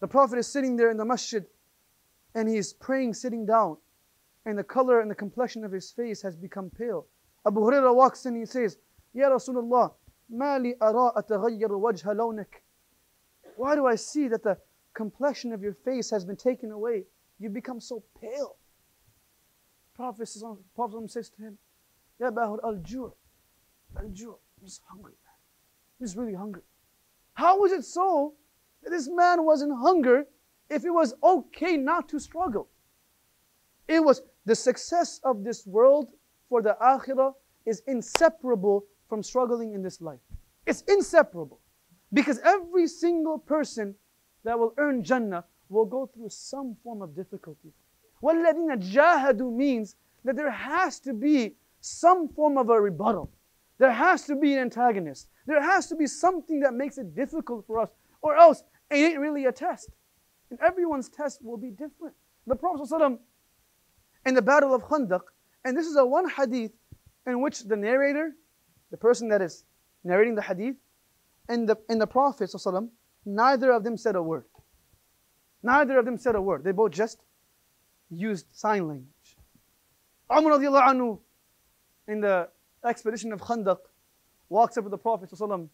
The 0.00 0.06
Prophet 0.06 0.38
is 0.38 0.46
sitting 0.46 0.76
there 0.76 0.90
in 0.90 0.96
the 0.96 1.04
masjid 1.04 1.44
and 2.34 2.48
he's 2.48 2.74
praying 2.74 3.14
sitting 3.14 3.46
down, 3.46 3.78
and 4.44 4.58
the 4.58 4.62
color 4.62 5.00
and 5.00 5.10
the 5.10 5.14
complexion 5.14 5.64
of 5.64 5.72
his 5.72 5.90
face 5.90 6.20
has 6.20 6.36
become 6.36 6.70
pale. 6.70 7.06
Abu 7.46 7.60
Hurairah 7.60 7.94
walks 7.94 8.26
in 8.26 8.34
and 8.34 8.42
he 8.42 8.46
says, 8.46 8.76
Ya 9.14 9.30
Rasulullah, 9.30 9.92
ما 10.30 10.58
لي 10.58 10.76
أرى 10.82 11.12
أتغير 11.16 11.72
وجه 11.72 12.12
لونك 12.12 12.62
Why 13.56 13.74
do 13.74 13.86
I 13.86 13.94
see 13.94 14.28
that 14.28 14.42
the 14.42 14.58
complexion 14.92 15.52
of 15.52 15.62
your 15.62 15.72
face 15.72 16.10
has 16.10 16.24
been 16.24 16.36
taken 16.36 16.70
away? 16.70 17.04
You've 17.38 17.54
become 17.54 17.80
so 17.80 18.02
pale. 18.20 18.56
Prophet, 19.94 20.28
Prophet 20.74 21.10
says 21.10 21.30
to 21.30 21.42
him, 21.42 21.58
Ya 22.20 22.30
Bahur 22.30 22.58
al-Ju' 22.62 23.14
al-Ju' 23.98 24.38
I'm 24.58 24.66
just 24.66 24.82
hungry, 24.88 25.14
man. 25.24 25.34
I'm 25.98 26.06
just 26.06 26.16
really 26.16 26.34
hungry. 26.34 26.62
How 27.34 27.58
was 27.58 27.72
it 27.72 27.84
so 27.84 28.34
that 28.82 28.90
this 28.90 29.08
man 29.08 29.44
was 29.44 29.62
in 29.62 29.70
hunger 29.70 30.26
if 30.68 30.84
it 30.84 30.90
was 30.90 31.14
okay 31.22 31.76
not 31.76 32.08
to 32.10 32.18
struggle? 32.18 32.68
It 33.88 34.02
was 34.04 34.22
the 34.44 34.54
success 34.54 35.20
of 35.24 35.44
this 35.44 35.66
world 35.66 36.08
for 36.48 36.62
the 36.62 36.76
akhirah 36.80 37.32
is 37.64 37.82
inseparable 37.86 38.86
from 39.10 39.22
struggling 39.22 39.74
in 39.74 39.82
this 39.82 40.00
life. 40.00 40.20
It's 40.66 40.82
inseparable. 40.82 41.60
Because 42.12 42.38
every 42.40 42.86
single 42.86 43.38
person 43.38 43.94
that 44.44 44.58
will 44.58 44.74
earn 44.78 45.02
Jannah 45.02 45.44
will 45.68 45.84
go 45.84 46.06
through 46.06 46.28
some 46.28 46.76
form 46.82 47.02
of 47.02 47.14
difficulty. 47.14 47.72
وَالَّذِينَ 48.22 48.92
جَاهَدُوا 48.92 49.52
means 49.52 49.96
that 50.24 50.36
there 50.36 50.50
has 50.50 51.00
to 51.00 51.12
be 51.12 51.56
some 51.80 52.28
form 52.28 52.56
of 52.58 52.70
a 52.70 52.80
rebuttal. 52.80 53.30
There 53.78 53.92
has 53.92 54.24
to 54.26 54.36
be 54.36 54.54
an 54.54 54.60
antagonist. 54.60 55.28
There 55.46 55.60
has 55.60 55.88
to 55.88 55.96
be 55.96 56.06
something 56.06 56.60
that 56.60 56.74
makes 56.74 56.98
it 56.98 57.14
difficult 57.14 57.66
for 57.66 57.78
us, 57.78 57.90
or 58.22 58.36
else 58.36 58.62
it 58.90 58.96
ain't 58.96 59.18
really 59.18 59.44
a 59.46 59.52
test. 59.52 59.90
And 60.50 60.58
everyone's 60.60 61.08
test 61.08 61.44
will 61.44 61.56
be 61.56 61.70
different. 61.70 62.14
The 62.46 62.56
Prophet 62.56 62.88
ﷺ, 62.88 63.18
in 64.24 64.34
the 64.34 64.42
Battle 64.42 64.74
of 64.74 64.82
Khandaq, 64.84 65.22
and 65.64 65.76
this 65.76 65.86
is 65.86 65.96
a 65.96 66.06
one 66.06 66.28
hadith 66.28 66.72
in 67.26 67.40
which 67.40 67.64
the 67.64 67.76
narrator 67.76 68.32
the 68.91 68.97
person 68.97 69.29
that 69.29 69.41
is 69.41 69.63
narrating 70.03 70.35
the 70.35 70.41
hadith 70.41 70.75
and 71.49 71.67
the, 71.67 71.77
and 71.89 71.99
the 71.99 72.07
Prophet 72.07 72.53
neither 73.25 73.71
of 73.71 73.83
them 73.83 73.97
said 73.97 74.15
a 74.15 74.21
word. 74.21 74.45
Neither 75.63 75.97
of 75.97 76.05
them 76.05 76.17
said 76.17 76.35
a 76.35 76.41
word. 76.41 76.63
They 76.63 76.71
both 76.71 76.91
just 76.91 77.19
used 78.09 78.45
sign 78.51 78.87
language. 78.87 79.37
Umar 80.31 80.57
anhu, 80.59 81.19
in 82.07 82.21
the 82.21 82.49
expedition 82.85 83.31
of 83.33 83.41
Khandaq, 83.41 83.79
walks 84.49 84.77
up 84.77 84.83
with 84.83 84.91
the 84.91 84.97
Prophet 84.97 85.29
and 85.39 85.69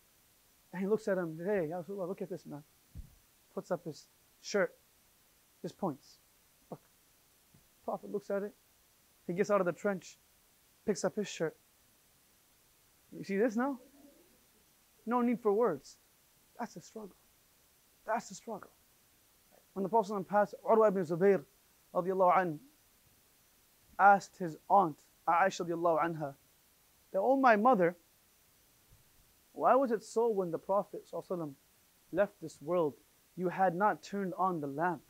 he 0.82 0.88
looks 0.88 1.08
at 1.08 1.18
him, 1.18 1.40
hey, 1.44 1.68
Ya 1.70 1.82
Rasulullah, 1.82 2.08
look 2.08 2.22
at 2.22 2.30
this 2.30 2.46
man. 2.46 2.64
Puts 3.54 3.72
up 3.72 3.86
his 3.86 4.08
shirt, 4.42 4.76
just 5.62 5.78
points. 5.78 6.18
Look. 6.70 6.80
Prophet 7.86 8.12
looks 8.12 8.30
at 8.30 8.44
it. 8.44 8.54
He 9.26 9.34
gets 9.34 9.50
out 9.50 9.62
of 9.62 9.66
the 9.66 9.74
trench, 9.74 10.18
picks 10.86 11.04
up 11.04 11.16
his 11.16 11.28
shirt, 11.28 11.56
you 13.18 13.24
see 13.24 13.38
this 13.38 13.56
now? 13.56 13.80
No 15.06 15.22
need 15.22 15.40
for 15.42 15.54
words. 15.54 15.98
That's 16.60 16.76
a 16.76 16.82
struggle. 16.82 17.16
That's 18.06 18.30
the 18.30 18.36
struggle. 18.36 18.72
When 19.74 19.84
the 19.84 19.90
Prophet 19.90 20.28
passed, 20.28 20.56
Urwa 20.66 20.88
ibn 21.94 22.60
asked 24.00 24.38
his 24.38 24.58
aunt, 24.70 24.98
Aisha 25.28 25.66
anha, 25.68 26.34
that, 27.12 27.20
oh 27.20 27.38
my 27.38 27.56
mother, 27.56 27.96
why 29.54 29.76
was 29.76 29.92
it 29.92 30.04
so 30.04 30.30
when 30.30 30.52
the 30.52 30.58
Prophet 30.58 31.08
left 32.12 32.34
this 32.42 32.62
world, 32.62 32.94
you 33.36 33.50
had 33.50 33.76
not 33.76 34.04
turned 34.04 34.34
on 34.38 34.62
the 34.62 34.68
lamp 34.68 35.02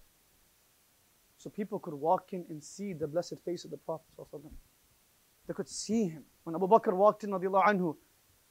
so 1.38 1.50
people 1.50 1.80
could 1.80 1.93
walk 1.93 2.34
in 2.34 2.46
and 2.50 2.63
see 2.63 2.93
the 2.93 3.08
blessed 3.08 3.39
face 3.46 3.65
of 3.65 3.72
the 3.72 3.78
Prophet? 3.78 4.06
They 5.48 5.54
could 5.54 5.70
see 5.70 6.10
him. 6.10 6.24
When 6.44 6.56
Abu 6.56 6.68
Bakr 6.68 6.94
walked 6.94 7.24
in, 7.24 7.32
anhu, 7.32 7.96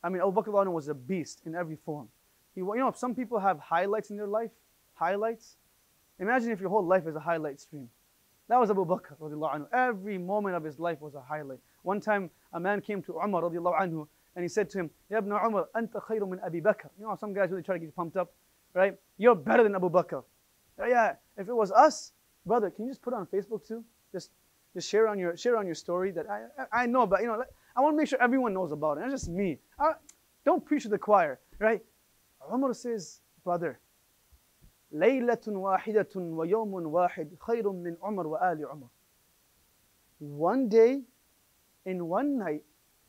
I 0.03 0.09
mean, 0.09 0.23
Abu 0.23 0.33
Bakr 0.33 0.49
anhu 0.49 0.73
was 0.73 0.89
a 0.89 0.95
beast 0.95 1.43
in 1.47 1.55
every 1.55 1.77
form. 1.77 2.09
He, 2.55 2.61
you 2.61 2.77
know, 2.77 2.93
some 2.95 3.15
people 3.15 3.39
have 3.39 3.59
highlights 3.59 4.11
in 4.11 4.17
their 4.17 4.27
life, 4.27 4.51
highlights. 4.95 5.57
Imagine 6.19 6.51
if 6.51 6.61
your 6.61 6.71
whole 6.71 6.85
life 6.85 7.07
is 7.07 7.15
a 7.15 7.21
highlight 7.21 7.61
stream. 7.61 7.89
That 8.49 8.59
was 8.59 8.71
Abu 8.71 8.87
Bakr 8.87 9.19
anhu. 9.21 9.67
Every 9.73 10.19
moment 10.19 10.57
of 10.57 10.65
his 10.65 10.79
life 10.79 11.01
was 11.01 11.15
a 11.15 11.21
highlight. 11.21 11.59
One 11.83 12.01
time, 12.01 12.31
a 12.53 12.61
man 12.61 12.81
came 12.81 13.03
to 13.03 13.19
Umar 13.19 13.43
anhu, 13.43 14.07
and 14.35 14.43
he 14.43 14.49
said 14.49 14.71
to 14.71 14.79
him, 14.79 14.91
Ya 15.11 15.19
ibn 15.19 15.33
Umar, 15.33 15.69
anta 15.75 16.01
khayru 16.01 16.29
min 16.29 16.41
Abi 16.41 16.61
Bakr. 16.61 16.89
You 16.99 17.07
know, 17.07 17.17
some 17.19 17.33
guys 17.33 17.51
really 17.51 17.63
try 17.63 17.75
to 17.75 17.79
get 17.79 17.87
you 17.87 17.93
pumped 17.93 18.17
up, 18.17 18.33
right? 18.75 18.95
You're 19.19 19.35
better 19.35 19.63
than 19.63 19.75
Abu 19.75 19.91
Bakr. 19.91 20.23
Yeah, 20.79 21.15
if 21.37 21.49
it 21.49 21.55
was 21.55 21.73
us, 21.73 22.13
brother, 22.45 22.71
can 22.71 22.85
you 22.85 22.91
just 22.91 23.03
put 23.03 23.13
it 23.13 23.17
on 23.17 23.27
Facebook 23.27 23.67
too? 23.67 23.85
Just, 24.13 24.31
just 24.76 24.90
share 24.90 25.08
on 25.08 25.20
your 25.20 25.36
share 25.36 25.58
on 25.58 25.66
your 25.66 25.76
story 25.76 26.12
that 26.12 26.30
I, 26.30 26.44
I, 26.58 26.84
I 26.84 26.86
know, 26.86 27.06
but 27.06 27.22
you 27.22 27.28
know, 27.28 27.44
I 27.76 27.82
want 27.82 27.94
to 27.94 27.98
make 27.98 28.08
sure 28.08 28.22
everyone 28.22 28.54
knows 28.54 28.72
about 28.72 28.98
it. 28.98 29.02
Not 29.02 29.12
just 29.12 29.30
me. 29.30 29.60
I, 29.80 29.94
don't 30.46 30.66
preach 30.66 30.84
to 30.84 30.90
the 30.90 30.98
choir, 30.98 31.40
right? 31.60 31.82
Umar 32.52 32.74
says, 32.74 33.22
brother, 33.44 33.80
ليلة 34.94 35.48
واحدة 35.48 36.10
ويوم 36.16 36.74
واحد 36.74 37.38
خير 37.40 37.72
من 37.72 37.96
عمر 38.02 38.28
وآل 38.28 38.66
عمر. 38.66 38.90
One 40.20 40.68
day 40.70 41.02
in 41.86 42.08
one 42.08 42.38
night 42.38 42.64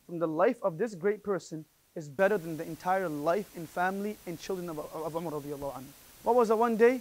from 0.07 0.19
the 0.19 0.29
life 0.29 0.63
of 0.63 0.79
this 0.79 0.95
great 0.95 1.23
person 1.23 1.65
is 1.95 2.09
better 2.09 2.39
than 2.39 2.57
the 2.57 2.65
entire 2.65 3.09
life 3.09 3.51
and 3.57 3.69
family 3.69 4.17
and 4.27 4.41
children 4.41 4.71
of, 4.71 4.79
of 4.79 5.15
Umar 5.15 5.33
radiallahu 5.33 5.75
anhu. 5.75 5.93
What 6.23 6.37
was 6.37 6.49
the 6.49 6.57
one 6.57 6.77
day? 6.77 7.01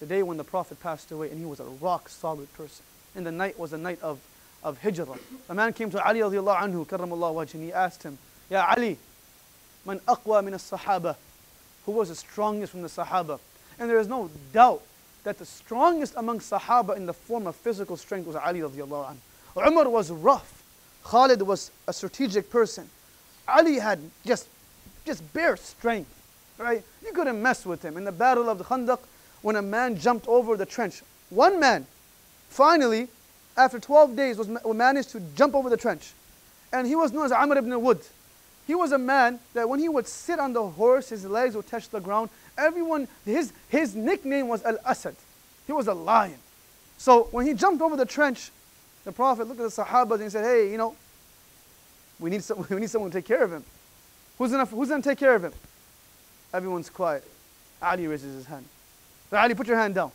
The 0.00 0.06
day 0.06 0.22
when 0.22 0.36
the 0.36 0.44
Prophet 0.44 0.80
passed 0.80 1.10
away 1.10 1.30
and 1.30 1.38
he 1.38 1.46
was 1.46 1.60
a 1.60 1.64
rock 1.80 2.08
solid 2.08 2.52
person. 2.54 2.84
And 3.19 3.27
the 3.27 3.33
night 3.33 3.59
was 3.59 3.73
a 3.73 3.77
night 3.77 3.99
of 4.01 4.17
of 4.63 4.81
hijrah. 4.81 5.17
A 5.49 5.53
man 5.53 5.73
came 5.73 5.91
to 5.91 6.01
Ali 6.07 6.21
radiallahu 6.21 6.61
anhu, 6.61 6.87
karramallahu 6.87 7.35
wajh, 7.35 7.53
and 7.53 7.63
he 7.63 7.73
asked 7.73 8.01
him, 8.03 8.17
Ya 8.49 8.65
Ali, 8.77 8.97
man 9.85 9.99
aqwa 10.07 10.41
min 10.41 10.53
as-sahaba? 10.53 11.17
Who 11.85 11.91
was 11.91 12.07
the 12.07 12.15
strongest 12.15 12.71
from 12.71 12.81
the 12.81 12.87
sahaba? 12.87 13.41
And 13.77 13.89
there 13.89 13.99
is 13.99 14.07
no 14.07 14.29
doubt 14.53 14.83
that 15.25 15.37
the 15.37 15.45
strongest 15.45 16.13
among 16.15 16.39
sahaba 16.39 16.95
in 16.95 17.07
the 17.07 17.13
form 17.13 17.45
of 17.45 17.57
physical 17.57 17.97
strength 17.97 18.25
was 18.25 18.37
Ali 18.37 18.61
radiallahu 18.61 19.15
anhu. 19.57 19.67
Umar 19.67 19.89
was 19.89 20.11
rough. 20.11 20.63
Khalid 21.03 21.41
was 21.41 21.71
a 21.89 21.91
strategic 21.91 22.49
person. 22.49 22.89
Ali 23.49 23.79
had 23.79 23.99
just, 24.25 24.47
just 25.05 25.33
bare 25.33 25.57
strength, 25.57 26.09
right? 26.57 26.85
You 27.05 27.11
couldn't 27.11 27.41
mess 27.41 27.65
with 27.65 27.83
him. 27.83 27.97
In 27.97 28.05
the 28.05 28.13
battle 28.13 28.49
of 28.49 28.59
the 28.59 28.63
Khandaq, 28.63 28.99
when 29.41 29.57
a 29.57 29.61
man 29.61 29.97
jumped 29.97 30.25
over 30.29 30.55
the 30.55 30.65
trench, 30.65 31.01
one 31.29 31.59
man 31.59 31.85
finally 32.49 33.07
after 33.59 33.79
12 33.79 34.15
days, 34.15 34.37
was 34.37 34.47
managed 34.47 35.09
to 35.09 35.19
jump 35.35 35.53
over 35.53 35.69
the 35.69 35.77
trench. 35.77 36.13
And 36.71 36.87
he 36.87 36.95
was 36.95 37.11
known 37.11 37.25
as 37.25 37.31
Amr 37.31 37.57
ibn 37.57 37.71
Wudd. 37.71 38.07
He 38.65 38.73
was 38.73 38.91
a 38.91 38.97
man 38.97 39.39
that 39.53 39.67
when 39.67 39.79
he 39.79 39.89
would 39.89 40.07
sit 40.07 40.39
on 40.39 40.53
the 40.53 40.63
horse, 40.63 41.09
his 41.09 41.25
legs 41.25 41.55
would 41.55 41.67
touch 41.67 41.89
the 41.89 41.99
ground. 41.99 42.29
Everyone, 42.57 43.07
his, 43.25 43.51
his 43.67 43.95
nickname 43.95 44.47
was 44.47 44.63
Al 44.63 44.77
Asad. 44.85 45.15
He 45.65 45.73
was 45.73 45.87
a 45.87 45.93
lion. 45.93 46.37
So 46.97 47.23
when 47.31 47.47
he 47.47 47.53
jumped 47.53 47.81
over 47.81 47.97
the 47.97 48.05
trench, 48.05 48.51
the 49.03 49.11
Prophet 49.11 49.47
looked 49.47 49.59
at 49.59 49.71
the 49.71 49.83
Sahaba 49.83 50.13
and 50.13 50.23
he 50.23 50.29
said, 50.29 50.45
Hey, 50.45 50.71
you 50.71 50.77
know, 50.77 50.95
we 52.19 52.29
need, 52.29 52.43
some, 52.43 52.65
we 52.69 52.77
need 52.77 52.89
someone 52.89 53.11
to 53.11 53.17
take 53.17 53.25
care 53.25 53.43
of 53.43 53.51
him. 53.51 53.63
Who's 54.37 54.51
gonna, 54.51 54.65
who's 54.65 54.89
gonna 54.89 55.01
take 55.01 55.17
care 55.17 55.35
of 55.35 55.43
him? 55.43 55.53
Everyone's 56.53 56.89
quiet. 56.89 57.23
Ali 57.81 58.07
raises 58.07 58.35
his 58.35 58.45
hand. 58.45 58.65
Ali, 59.33 59.53
put 59.53 59.67
your 59.67 59.77
hand 59.77 59.95
down. 59.95 60.11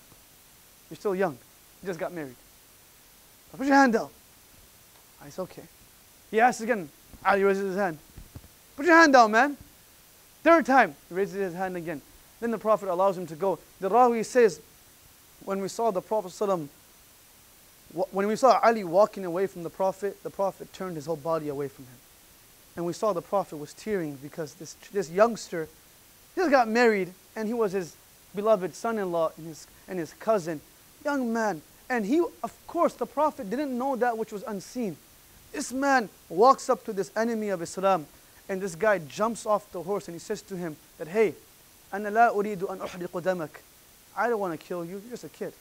You're 0.90 0.97
still 0.97 1.14
young. 1.14 1.37
Just 1.85 1.99
got 1.99 2.12
married. 2.12 2.37
Put 3.57 3.66
your 3.66 3.77
hand 3.77 3.92
down. 3.92 4.09
Ah, 5.20 5.27
it's 5.27 5.38
okay. 5.38 5.62
He 6.31 6.40
asks 6.40 6.61
again, 6.61 6.88
ah, 7.25 7.31
Ali 7.33 7.44
raises 7.44 7.68
his 7.68 7.77
hand. 7.77 7.99
Put 8.77 8.87
your 8.87 8.97
hand 8.97 9.12
down, 9.12 9.31
man. 9.31 9.57
Third 10.42 10.66
time, 10.66 10.94
he 11.09 11.14
raises 11.14 11.35
his 11.35 11.55
hand 11.55 11.77
again. 11.77 12.01
Then 12.40 12.51
the 12.51 12.59
Prophet 12.59 12.88
allows 12.88 13.16
him 13.16 13.27
to 13.29 13.37
go. 13.37 13.59
The 13.81 13.88
Rawi 13.88 14.25
says, 14.25 14.61
when 15.44 15.61
we 15.61 15.68
saw 15.68 15.90
the 15.90 16.01
Prophet 16.01 16.33
when 18.11 18.27
we 18.27 18.35
saw 18.35 18.59
Ali 18.62 18.83
walking 18.83 19.25
away 19.25 19.47
from 19.47 19.62
the 19.62 19.70
Prophet, 19.70 20.20
the 20.25 20.31
Prophet 20.31 20.73
turned 20.73 20.97
his 20.97 21.07
whole 21.07 21.16
body 21.16 21.49
away 21.49 21.68
from 21.68 21.85
him. 21.85 21.94
And 22.77 22.85
we 22.85 22.92
saw 22.92 23.12
the 23.12 23.23
Prophet 23.23 23.57
was 23.57 23.73
tearing 23.73 24.18
because 24.20 24.55
this, 24.55 24.75
this 24.92 25.11
youngster 25.11 25.68
just 26.35 26.51
got 26.51 26.66
married 26.66 27.12
and 27.37 27.47
he 27.47 27.55
was 27.55 27.70
his 27.73 27.94
beloved 28.35 28.75
son 28.75 28.99
in 28.99 29.12
law 29.12 29.31
and 29.37 29.47
his, 29.47 29.68
and 29.87 30.01
his 30.01 30.12
cousin, 30.14 30.61
young 31.05 31.33
man. 31.33 31.62
And 31.89 32.06
he, 32.06 32.19
of 32.19 32.54
course, 32.67 32.93
the 32.93 33.06
Prophet 33.06 33.50
didn't 33.50 33.76
know 33.76 33.95
that 33.95 34.17
which 34.17 34.32
was 34.32 34.43
unseen. 34.43 34.95
This 35.52 35.72
man 35.74 36.10
walks 36.30 36.69
up 36.69 36.86
to 36.86 36.93
this 36.93 37.12
enemy 37.15 37.50
of 37.50 37.62
Islam 37.62 38.06
and 38.48 38.62
this 38.62 38.76
guy 38.76 39.00
jumps 39.00 39.45
off 39.45 39.72
the 39.72 39.82
horse 39.82 40.08
and 40.08 40.15
he 40.15 40.19
says 40.19 40.41
to 40.43 40.56
him 40.56 40.76
that, 40.98 41.08
hey, 41.08 41.34
أنا 41.93 42.10
لا 42.10 42.30
أريد 42.30 42.63
أن 42.63 42.82
أحرق 42.82 43.19
دمك. 43.22 43.50
I 44.15 44.30
don't 44.30 44.39
want 44.39 44.60
to 44.60 44.63
kill 44.63 44.86
you, 44.86 45.02
you're 45.02 45.12
just 45.12 45.24
a 45.24 45.30
kid. 45.30 45.54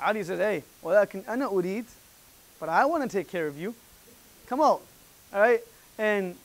Ali 0.00 0.22
says, 0.22 0.38
hey, 0.38 0.62
ولكن 0.84 1.24
أنا 1.24 1.50
أريد, 1.50 1.84
but 2.60 2.68
I 2.68 2.84
want 2.84 3.02
to 3.02 3.08
take 3.08 3.28
care 3.28 3.48
of 3.48 3.58
you. 3.58 3.74
Come 4.46 4.60
out. 4.60 4.82
All 5.34 5.40
right? 5.40 5.60
And 5.98 6.36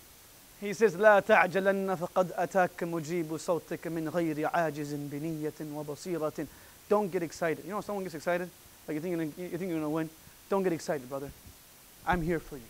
he 0.59 0.73
says, 0.73 0.95
لا 0.95 1.19
تعجلن 1.19 1.95
فقد 1.95 2.31
أتاك 2.31 2.83
مجيب 2.83 3.37
صوتك 3.37 3.87
من 3.87 4.09
غير 4.09 4.47
عاجز 4.47 4.93
بنية 4.93 5.53
وبصيرة. 5.61 6.47
Don't 6.89 7.11
get 7.11 7.21
excited. 7.21 7.63
You 7.65 7.71
know, 7.71 7.81
someone 7.81 8.03
gets 8.03 8.15
excited, 8.15 8.49
like 8.86 8.94
you 8.94 9.00
think 9.00 9.16
you're 9.16 9.24
gonna, 9.24 9.50
you 9.50 9.58
think 9.58 9.70
you're 9.70 9.80
to 9.80 9.88
win. 9.88 10.10
Don't 10.50 10.62
get 10.62 10.72
excited, 10.72 11.08
brother. 11.08 11.30
I'm 12.06 12.22
here 12.22 12.40
for 12.40 12.56
you. 12.56 12.62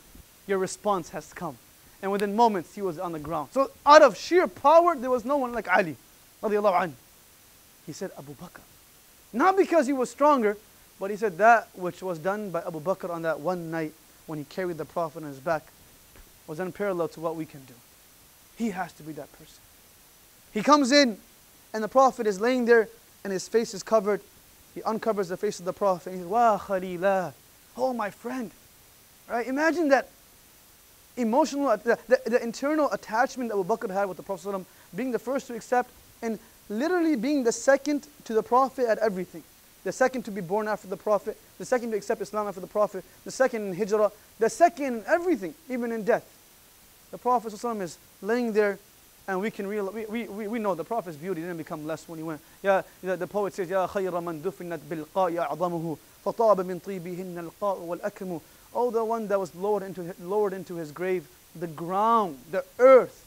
Your 0.46 0.59
response 0.59 1.11
has 1.11 1.33
come. 1.33 1.57
And 2.03 2.11
within 2.11 2.35
moments, 2.35 2.75
he 2.75 2.83
was 2.83 2.98
on 2.98 3.12
the 3.12 3.18
ground. 3.18 3.51
So 3.53 3.70
out 3.87 4.03
of 4.03 4.16
sheer 4.16 4.46
power, 4.46 4.96
there 4.96 5.11
was 5.11 5.25
no 5.25 5.37
one 5.37 5.53
like 5.53 5.72
Ali. 5.72 5.96
Anhu. 6.42 6.92
He 7.87 7.92
said, 7.92 8.11
Abu 8.18 8.35
Bakr. 8.35 8.61
Not 9.33 9.57
because 9.57 9.87
he 9.87 9.92
was 9.92 10.11
stronger, 10.11 10.57
but 11.01 11.11
he 11.11 11.16
said 11.16 11.38
that 11.38 11.68
which 11.75 12.03
was 12.03 12.18
done 12.18 12.51
by 12.51 12.61
Abu 12.61 12.81
Bakr 12.81 13.11
on 13.11 13.22
that 13.22 13.40
one 13.40 13.70
night 13.70 13.92
when 14.27 14.38
he 14.38 14.44
carried 14.44 14.79
the 14.79 14.85
Prophet 14.85 15.22
on 15.22 15.29
his 15.29 15.38
back 15.38 15.66
was 16.46 16.61
unparalleled 16.61 17.12
to 17.12 17.20
what 17.20 17.37
we 17.37 17.46
can 17.46 17.64
do. 17.64 17.75
He 18.57 18.70
has 18.70 18.92
to 18.94 19.03
be 19.03 19.12
that 19.12 19.33
person. 19.33 19.59
He 20.53 20.62
comes 20.62 20.92
in, 20.92 21.18
and 21.72 21.83
the 21.83 21.88
Prophet 21.88 22.27
is 22.27 22.40
laying 22.40 22.66
there, 22.66 22.88
and 23.25 23.33
his 23.33 23.48
face 23.48 23.75
is 23.75 23.83
covered. 23.83 24.20
He 24.74 24.82
uncovers 24.82 25.28
the 25.28 25.37
face 25.37 25.58
of 25.58 25.64
the 25.64 25.72
Prophet, 25.72 26.11
and 26.11 26.16
he 26.16 26.22
says, 26.22 26.30
Wa 26.30 26.58
Khalila, 26.58 27.32
oh 27.76 27.92
my 27.92 28.11
friend. 28.11 28.50
Right? 29.28 29.46
Imagine 29.46 29.88
that 29.88 30.08
emotional, 31.16 31.76
the, 31.76 31.98
the, 32.08 32.20
the 32.26 32.42
internal 32.42 32.90
attachment 32.90 33.50
that 33.50 33.58
Abu 33.58 33.64
Bakr 33.64 33.90
had 33.90 34.06
with 34.06 34.16
the 34.16 34.22
Prophet, 34.22 34.64
being 34.94 35.12
the 35.12 35.18
first 35.18 35.46
to 35.48 35.54
accept, 35.54 35.90
and 36.22 36.38
literally 36.68 37.16
being 37.16 37.44
the 37.44 37.52
second 37.52 38.06
to 38.24 38.35
the 38.35 38.42
Prophet 38.42 38.87
at 38.87 38.98
everything. 38.98 39.42
The 39.85 39.92
second 39.92 40.22
to 40.26 40.30
be 40.30 40.40
born 40.40 40.68
after 40.68 40.87
the 40.87 40.96
Prophet, 40.96 41.37
the 41.58 41.64
second 41.64 41.90
to 41.90 41.96
accept 41.96 42.20
Islam 42.20 42.46
after 42.46 42.61
the 42.61 42.66
Prophet, 42.66 43.04
the 43.24 43.30
second 43.30 43.66
in 43.66 43.76
Hijrah, 43.76 44.12
the 44.38 44.48
second 44.48 44.87
in 44.87 45.04
everything, 45.06 45.54
even 45.68 45.92
in 45.92 46.04
death. 46.04 46.24
The 47.11 47.18
Prophet 47.18 47.52
ﷺ 47.52 47.82
is 47.82 47.98
laying 48.22 48.52
there, 48.52 48.78
and 49.27 49.41
we 49.41 49.51
can 49.51 49.67
realize, 49.67 50.07
we, 50.07 50.27
we, 50.27 50.47
we 50.47 50.60
know 50.60 50.73
the 50.73 50.86
Prophet's 50.86 51.17
beauty 51.17 51.41
didn't 51.41 51.57
become 51.57 51.86
less 51.86 52.07
when 52.07 52.17
he 52.17 52.23
went. 52.23 52.39
Yeah, 52.63 52.83
the, 53.03 53.17
the 53.17 53.27
poet 53.27 53.53
says, 53.53 53.69
يا 53.69 53.88
خير 53.88 54.12
من 54.21 54.41
دفنت 54.41 54.79
بالقاء 54.89 55.38
أعظمه 55.38 55.97
فطاب 56.25 56.62
من 56.62 56.79
طيبهن 56.79 57.38
القاء 57.38 57.79
والأكم. 57.79 58.41
Oh, 58.73 58.91
the 58.91 59.03
one 59.03 59.27
that 59.27 59.39
was 59.39 59.53
lowered 59.55 59.83
into, 59.83 60.13
lowered 60.21 60.53
into 60.53 60.75
his 60.75 60.91
grave, 60.91 61.27
the 61.55 61.67
ground, 61.67 62.38
the 62.51 62.63
earth, 62.79 63.25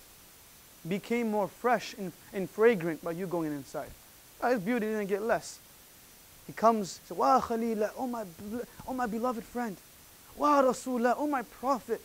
became 0.88 1.30
more 1.30 1.48
fresh 1.48 1.94
and, 1.98 2.12
and 2.32 2.48
fragrant 2.48 3.02
by 3.04 3.10
you 3.12 3.26
going 3.26 3.52
inside. 3.52 3.90
His 4.42 4.60
beauty 4.60 4.86
didn't 4.86 5.08
get 5.08 5.22
less. 5.22 5.58
He 6.46 6.54
comes, 6.54 6.98
he 6.98 7.08
says, 7.08 7.16
Wa 7.16 7.40
Khalila, 7.40 7.90
oh 7.98 8.06
my, 8.06 8.24
oh 8.88 8.94
my 8.94 9.06
beloved 9.06 9.44
friend. 9.44 9.76
Wa 10.36 10.62
Rasulullah, 10.62 11.14
oh 11.18 11.26
my 11.26 11.42
prophet. 11.42 12.00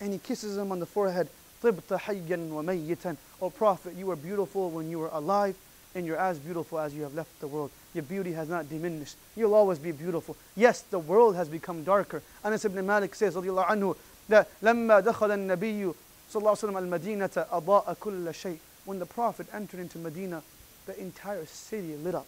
And 0.00 0.12
he 0.12 0.18
kisses 0.18 0.56
him 0.56 0.70
on 0.70 0.78
the 0.78 0.86
forehead. 0.86 1.28
طِبْتَ 1.62 1.98
حَيًّا 1.98 2.50
وَمَيِّتًا 2.50 3.16
Oh 3.40 3.50
prophet, 3.50 3.94
you 3.94 4.06
were 4.06 4.16
beautiful 4.16 4.70
when 4.70 4.90
you 4.90 4.98
were 4.98 5.10
alive, 5.12 5.56
and 5.94 6.06
you're 6.06 6.16
as 6.16 6.38
beautiful 6.38 6.78
as 6.78 6.94
you 6.94 7.02
have 7.02 7.14
left 7.14 7.40
the 7.40 7.46
world. 7.46 7.70
Your 7.94 8.04
beauty 8.04 8.32
has 8.32 8.48
not 8.48 8.68
diminished. 8.68 9.16
You'll 9.36 9.54
always 9.54 9.78
be 9.78 9.92
beautiful. 9.92 10.36
Yes, 10.56 10.80
the 10.82 10.98
world 10.98 11.36
has 11.36 11.48
become 11.48 11.84
darker. 11.84 12.22
Anas 12.44 12.64
ibn 12.64 12.84
Malik 12.86 13.14
says, 13.14 13.34
رضي 13.34 13.48
الله 13.48 13.66
عنه, 13.66 13.96
that 14.28 14.48
لما 14.62 15.00
دخل 15.00 15.30
النبي 15.30 15.94
صلى 16.32 16.40
الله 16.40 16.50
عليه 16.50 16.64
وسلم 16.64 16.78
المدينة 16.78 17.46
أضاء 17.50 17.96
كل 18.00 18.34
شيء. 18.34 18.58
When 18.84 18.98
the 18.98 19.06
Prophet 19.06 19.46
entered 19.52 19.80
into 19.80 19.98
Medina, 19.98 20.42
the 20.86 20.98
entire 21.00 21.44
city 21.46 21.94
lit 21.96 22.14
up. 22.14 22.26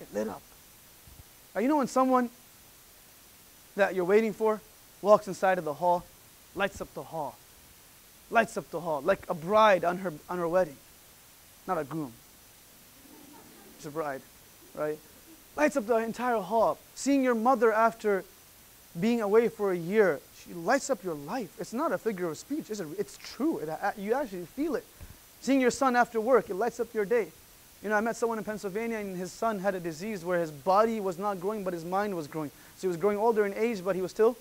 It 0.00 0.08
lit 0.12 0.28
up. 0.28 0.42
Now, 1.54 1.60
you 1.60 1.68
know 1.68 1.76
when 1.76 1.86
someone 1.86 2.30
that 3.76 3.94
you're 3.94 4.04
waiting 4.04 4.32
for 4.32 4.60
walks 5.00 5.28
inside 5.28 5.58
of 5.58 5.64
the 5.64 5.74
hall, 5.74 6.04
lights 6.54 6.80
up 6.80 6.92
the 6.94 7.02
hall, 7.02 7.36
lights 8.29 8.57
up 8.57 8.69
the 8.71 8.79
hall, 8.79 9.01
like 9.01 9.29
a 9.29 9.33
bride 9.33 9.83
on 9.83 9.99
her, 9.99 10.13
on 10.29 10.37
her 10.37 10.47
wedding, 10.47 10.77
not 11.67 11.77
a 11.77 11.83
groom. 11.83 12.11
It's 13.77 13.85
a 13.85 13.91
bride, 13.91 14.21
right? 14.75 14.97
Lights 15.55 15.77
up 15.77 15.87
the 15.87 15.95
entire 15.97 16.39
hall. 16.39 16.77
Seeing 16.95 17.23
your 17.23 17.35
mother 17.35 17.71
after 17.71 18.23
being 18.99 19.21
away 19.21 19.49
for 19.49 19.71
a 19.71 19.77
year, 19.77 20.19
she 20.37 20.53
lights 20.53 20.89
up 20.89 21.03
your 21.03 21.15
life. 21.15 21.53
It's 21.59 21.73
not 21.73 21.91
a 21.91 21.97
figure 21.97 22.29
of 22.29 22.37
speech. 22.37 22.69
It's, 22.69 22.79
a, 22.79 22.87
it's 22.97 23.17
true. 23.17 23.59
It, 23.59 23.69
uh, 23.69 23.91
you 23.97 24.13
actually 24.13 24.45
feel 24.45 24.75
it. 24.75 24.85
Seeing 25.41 25.61
your 25.61 25.71
son 25.71 25.95
after 25.95 26.19
work, 26.19 26.49
it 26.49 26.55
lights 26.55 26.79
up 26.79 26.93
your 26.93 27.05
day. 27.05 27.27
You 27.81 27.89
know, 27.89 27.95
I 27.95 28.01
met 28.01 28.17
someone 28.17 28.37
in 28.37 28.43
Pennsylvania 28.43 28.97
and 28.97 29.15
his 29.15 29.31
son 29.31 29.59
had 29.59 29.73
a 29.73 29.79
disease 29.79 30.25
where 30.25 30.39
his 30.39 30.51
body 30.51 30.99
was 30.99 31.17
not 31.17 31.39
growing, 31.39 31.63
but 31.63 31.73
his 31.73 31.85
mind 31.85 32.13
was 32.13 32.27
growing. 32.27 32.51
So 32.75 32.81
he 32.81 32.87
was 32.87 32.97
growing 32.97 33.17
older 33.17 33.45
in 33.45 33.53
age, 33.53 33.83
but 33.83 33.95
he 33.95 34.01
was 34.01 34.11
still 34.11 34.35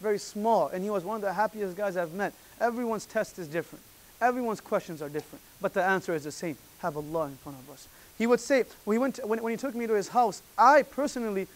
very 0.00 0.18
small. 0.18 0.68
And 0.68 0.82
he 0.82 0.90
was 0.90 1.04
one 1.04 1.16
of 1.16 1.22
the 1.22 1.32
happiest 1.32 1.76
guys 1.76 1.96
I've 1.96 2.12
met. 2.14 2.32
Everyone's 2.60 3.06
test 3.06 3.38
is 3.38 3.48
different. 3.48 3.84
Everyone's 4.20 4.60
questions 4.60 5.00
are 5.00 5.08
different. 5.08 5.42
But 5.60 5.72
the 5.72 5.82
answer 5.82 6.14
is 6.14 6.24
the 6.24 6.32
same. 6.32 6.56
Have 6.80 6.96
Allah 6.96 7.26
in 7.26 7.36
front 7.36 7.58
of 7.58 7.70
us. 7.70 7.88
He 8.18 8.26
would 8.26 8.40
say, 8.40 8.64
when 8.84 8.94
he, 8.94 8.98
went 8.98 9.14
to, 9.16 9.26
when, 9.26 9.42
when 9.42 9.50
he 9.50 9.56
took 9.56 9.74
me 9.74 9.86
to 9.86 9.94
his 9.94 10.08
house, 10.08 10.42
I 10.58 10.82
personally 10.82 11.46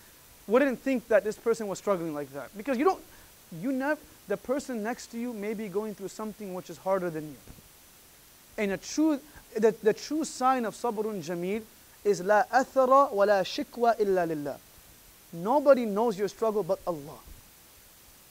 wouldn't 0.47 0.81
think 0.81 1.09
that 1.09 1.25
this 1.25 1.37
person 1.37 1.69
was 1.69 1.79
struggling 1.79 2.15
like 2.15 2.33
that. 2.33 2.57
Because 2.57 2.79
you 2.79 2.85
don't, 2.85 3.03
you 3.61 3.73
never, 3.73 4.01
the 4.29 4.37
person 4.37 4.83
next 4.83 5.09
to 5.09 5.19
you 5.19 5.33
may 5.33 5.53
be 5.55 5.69
going 5.69 5.95
through 5.95 6.09
something 6.09 6.55
which 6.55 6.71
is 6.71 6.79
harder 6.79 7.11
than 7.11 7.25
you. 7.25 7.37
And 8.57 8.73
a 8.73 8.77
true, 8.79 9.21
the, 9.55 9.75
the 9.83 9.93
true 9.93 10.25
sign 10.25 10.65
of 10.65 10.75
sabrun 10.75 11.23
jameel 11.23 11.63
is 12.05 12.21
la 12.21 12.45
athara 12.45 13.13
wa 13.13 13.25
la 13.25 13.43
shikwa 13.43 13.99
illa 14.01 14.27
lillah. 14.27 14.57
Nobody 15.33 15.85
knows 15.85 16.19
your 16.19 16.29
struggle 16.29 16.63
but 16.63 16.79
Allah. 16.87 17.19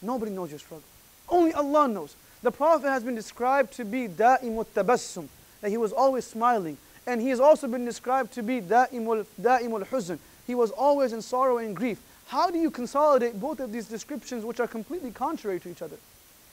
Nobody 0.01 0.31
knows 0.31 0.49
your 0.49 0.59
struggle. 0.59 0.83
Only 1.29 1.53
Allah 1.53 1.87
knows. 1.87 2.15
The 2.43 2.51
Prophet 2.51 2.89
has 2.89 3.03
been 3.03 3.15
described 3.15 3.73
to 3.77 3.85
be 3.85 4.09
da'imut 4.09 4.67
tabassum, 4.75 5.29
that 5.61 5.69
he 5.69 5.77
was 5.77 5.93
always 5.93 6.25
smiling. 6.25 6.77
And 7.07 7.21
he 7.21 7.29
has 7.29 7.39
also 7.39 7.67
been 7.67 7.85
described 7.85 8.33
to 8.33 8.43
be 8.43 8.59
da'imul, 8.61 9.25
huzn. 9.39 10.19
He 10.45 10.53
was 10.53 10.71
always 10.71 11.13
in 11.13 11.21
sorrow 11.21 11.57
and 11.57 11.73
grief. 11.73 12.01
How 12.27 12.49
do 12.49 12.57
you 12.57 12.69
consolidate 12.69 13.39
both 13.39 13.61
of 13.61 13.71
these 13.71 13.87
descriptions 13.87 14.43
which 14.43 14.59
are 14.59 14.67
completely 14.67 15.11
contrary 15.11 15.59
to 15.61 15.69
each 15.69 15.81
other? 15.81 15.95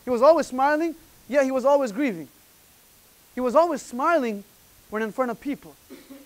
He 0.05 0.11
was 0.11 0.23
always 0.23 0.47
smiling, 0.47 0.95
yet 1.29 1.45
he 1.45 1.51
was 1.51 1.65
always 1.65 1.91
grieving. 1.91 2.29
He 3.35 3.41
was 3.41 3.57
always 3.57 3.83
smiling 3.83 4.45
when 4.91 5.03
in 5.03 5.11
front 5.11 5.33
of 5.33 5.41
people 5.41 5.75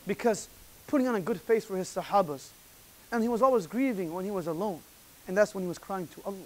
because 0.07 0.48
putting 0.88 1.09
on 1.09 1.14
a 1.14 1.20
good 1.20 1.40
face 1.40 1.64
for 1.64 1.77
his 1.77 1.88
sahabas. 1.88 2.50
And 3.12 3.22
he 3.22 3.29
was 3.29 3.40
always 3.40 3.66
grieving 3.66 4.12
when 4.12 4.27
he 4.27 4.31
was 4.31 4.46
alone. 4.46 4.81
And 5.27 5.37
that's 5.37 5.55
when 5.55 5.64
he 5.64 5.68
was 5.68 5.79
crying 5.79 6.07
to 6.09 6.20
Allah, 6.27 6.37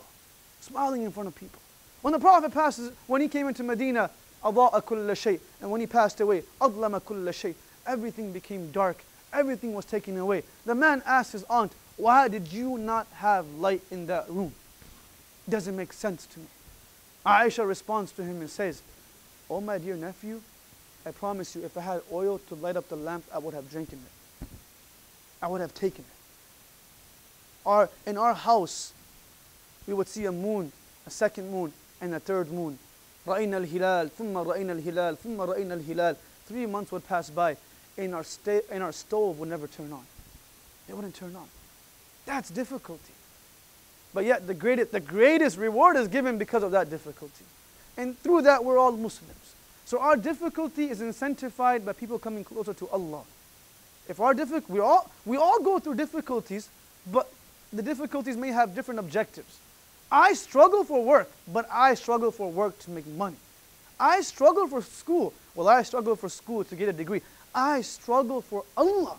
smiling 0.61 1.03
in 1.03 1.11
front 1.11 1.27
of 1.29 1.35
people. 1.35 1.61
When 2.02 2.12
the 2.12 2.20
Prophet 2.20 2.54
passes, 2.54 2.92
when 3.08 3.22
he 3.22 3.28
came 3.28 3.48
into 3.48 3.63
Medina, 3.63 4.10
أضاء 4.44 4.84
كل 4.84 5.10
شيء. 5.12 5.39
And 5.62 5.72
when 5.72 5.82
he 5.82 5.88
passed 5.88 6.20
away, 6.20 6.44
أظلم 6.60 7.00
كل 7.02 7.28
شيء. 7.34 7.56
Everything 7.88 8.32
became 8.32 8.72
dark. 8.72 9.04
Everything 9.32 9.74
was 9.74 9.86
taken 9.86 10.18
away. 10.18 10.44
The 10.66 10.76
man 10.76 11.02
asked 11.06 11.32
his 11.32 11.44
aunt, 11.46 11.74
why 11.98 12.28
did 12.28 12.52
you 12.52 12.78
not 12.78 13.08
have 13.16 13.48
light 13.56 13.82
in 13.92 14.08
that 14.08 14.30
room? 14.30 14.54
It 15.48 15.52
doesn't 15.52 15.76
make 15.76 15.94
sense 15.94 16.26
to 16.28 16.39
me. 16.39 16.46
Aisha 17.26 17.68
responds 17.68 18.12
to 18.13 18.24
him 18.24 18.42
and 18.42 18.50
says, 18.50 18.82
Oh 19.50 19.62
my 19.62 19.78
dear 19.78 19.96
nephew, 19.96 20.42
I 21.06 21.12
promise 21.12 21.56
you, 21.56 21.63
if 21.63 21.78
I 21.78 21.82
had 21.82 22.02
oil 22.12 22.39
to 22.50 22.56
light 22.56 22.76
up 22.76 22.89
the 22.89 22.96
lamp, 22.96 23.26
I 23.34 23.38
would 23.39 23.54
have 23.54 23.70
drinking 23.70 24.00
it. 24.00 24.48
I 25.42 25.48
would 25.48 25.62
have 25.62 25.74
taken 25.74 26.04
it. 26.04 27.66
Our, 27.66 27.89
in 28.06 28.18
our 28.18 28.34
house, 28.34 28.94
we 29.86 29.94
would 29.94 30.08
see 30.08 30.26
a 30.26 30.32
moon, 30.32 30.72
a 31.06 31.10
second 31.10 31.52
moon, 31.52 31.74
and 32.02 32.13
a 32.13 32.20
third 32.20 32.52
moon. 32.52 32.78
رأينا 33.28 33.58
الهلال 33.58 34.10
ثم 34.18 34.38
رأينا 34.38 34.74
الهلال 34.74 35.18
ثم 35.24 35.42
رأينا 35.42 35.74
الهلال 35.74 36.16
Three 36.48 36.66
months 36.66 36.92
would 36.92 37.08
pass 37.08 37.30
by, 37.30 37.56
and 37.98 38.13
our, 38.13 38.24
sta- 38.24 38.62
and 38.70 38.84
our 38.84 38.92
stove 38.92 39.39
would 39.39 39.48
never 39.48 39.66
turn 39.68 39.94
on. 39.94 40.04
It 40.89 40.94
wouldn't 40.94 41.16
turn 41.16 41.36
on. 41.38 41.48
That's 42.26 42.50
difficulty. 42.50 43.13
But 44.13 44.26
yet 44.26 44.46
the 44.46 44.54
greatest, 44.54 44.92
the 44.92 45.00
greatest 45.00 45.58
reward 45.58 45.96
is 45.96 46.10
given 46.10 46.38
because 46.38 46.62
of 46.63 46.72
that 46.72 46.89
difficulty. 46.89 47.46
And 47.96 48.18
through 48.20 48.42
that, 48.44 48.66
we're 48.66 48.78
all 48.78 48.92
Muslims. 48.92 49.56
So 49.86 50.00
our 50.00 50.18
difficulty 50.18 50.89
is 50.89 51.00
incentivized 51.02 51.86
by 51.86 51.94
people 51.94 52.20
coming 52.20 52.44
closer 52.44 52.74
to 52.74 52.89
Allah. 52.89 53.22
If 54.10 54.20
our 54.20 54.34
difficult, 54.34 54.70
we 54.70 54.80
all 54.80 55.10
we 55.26 55.38
all 55.38 55.60
go 55.62 55.80
through 55.80 55.96
difficulties, 55.96 56.70
but 57.12 57.32
the 57.72 57.82
difficulties 57.82 58.36
may 58.36 58.50
have 58.50 58.76
different 58.76 59.00
objectives. 59.00 59.60
I 60.12 60.34
struggle 60.34 60.84
for 60.84 61.04
work, 61.04 61.30
but 61.48 61.68
I 61.72 61.96
struggle 61.96 62.32
for 62.32 62.52
work 62.52 62.78
to 62.80 62.92
make 62.92 63.08
money. 63.08 63.38
I 64.00 64.22
struggle 64.22 64.68
for 64.68 64.82
school. 64.82 65.34
Well, 65.56 65.68
I 65.68 65.84
struggle 65.84 66.16
for 66.16 66.30
school 66.30 66.63
to 66.66 66.76
get 66.76 66.89
a 66.89 66.94
degree. 66.94 67.22
I 67.54 67.82
struggle 67.82 68.42
for 68.42 68.63
Allah. 68.76 69.18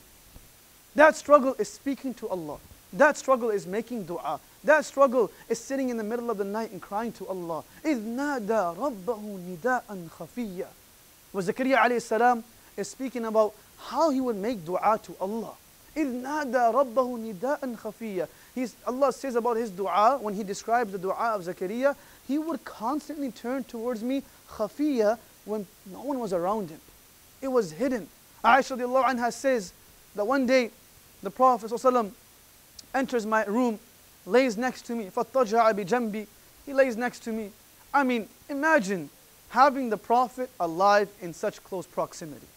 That 0.95 1.17
struggle 1.17 1.55
is 1.59 1.69
speaking 1.69 2.15
to 2.15 2.29
Allah. 2.29 2.59
That 2.93 3.17
struggle 3.17 3.51
is 3.51 3.67
making 3.67 4.05
dua. 4.05 4.39
That 4.63 4.85
struggle 4.85 5.31
is 5.49 5.59
sitting 5.59 5.89
in 5.89 5.97
the 5.97 6.05
middle 6.05 6.31
of 6.31 6.39
the 6.39 6.45
night 6.45 6.71
and 6.71 6.81
crying 6.81 7.13
to 7.13 7.27
Allah. 7.27 7.65
إِذْ 7.85 8.01
نَادَى 8.15 8.77
رَبَّهُ 8.77 9.59
نِدَاءً 9.59 10.09
خَفِيًّا 10.17 10.67
Wa 11.33 11.41
Zakaria 11.41 11.79
alayhi 11.79 12.01
salam 12.01 12.45
is 12.77 12.89
speaking 12.89 13.25
about 13.25 13.53
how 13.79 14.11
he 14.11 14.21
would 14.21 14.37
make 14.37 14.65
dua 14.65 15.01
to 15.03 15.17
Allah. 15.21 15.55
إِذْ 15.97 16.23
نَادَى 16.23 16.73
رَبَّهُ 16.73 17.35
نِدَاءً 17.35 17.77
خَفِيًّا 17.77 18.29
He's, 18.60 18.76
Allah 18.86 19.14
says 19.14 19.36
about 19.36 19.56
his 19.56 19.72
dua, 19.72 20.18
when 20.22 20.34
he 20.34 20.44
describes 20.44 20.92
the 20.92 20.98
dua 20.98 21.36
of 21.36 21.44
Zakaria, 21.44 21.96
he 22.28 22.38
would 22.38 22.66
constantly 22.66 23.32
turn 23.32 23.64
towards 23.64 24.04
me 24.04 24.22
khafiya 24.50 25.18
when 25.46 25.66
no 25.90 26.02
one 26.02 26.20
was 26.20 26.34
around 26.34 26.70
him. 26.70 26.82
It 27.42 27.48
was 27.48 27.72
hidden. 27.72 28.10
Aisha 28.44 28.78
anha 28.78 29.32
says 29.32 29.72
that 30.16 30.28
one 30.28 30.46
day 30.46 30.72
the 31.24 31.32
Prophet 31.32 31.72
enters 32.94 33.26
my 33.26 33.46
room, 33.46 33.80
lays 34.26 34.58
next 34.58 34.82
to 34.88 34.96
me, 34.96 35.06
jambi. 35.06 36.28
he 36.66 36.74
lays 36.74 36.98
next 36.98 37.20
to 37.20 37.32
me. 37.32 37.52
I 37.94 38.04
mean, 38.04 38.28
imagine 38.50 39.10
having 39.50 39.90
the 39.90 39.98
Prophet 39.98 40.50
alive 40.60 41.08
in 41.22 41.34
such 41.34 41.64
close 41.64 41.86
proximity. 41.88 42.48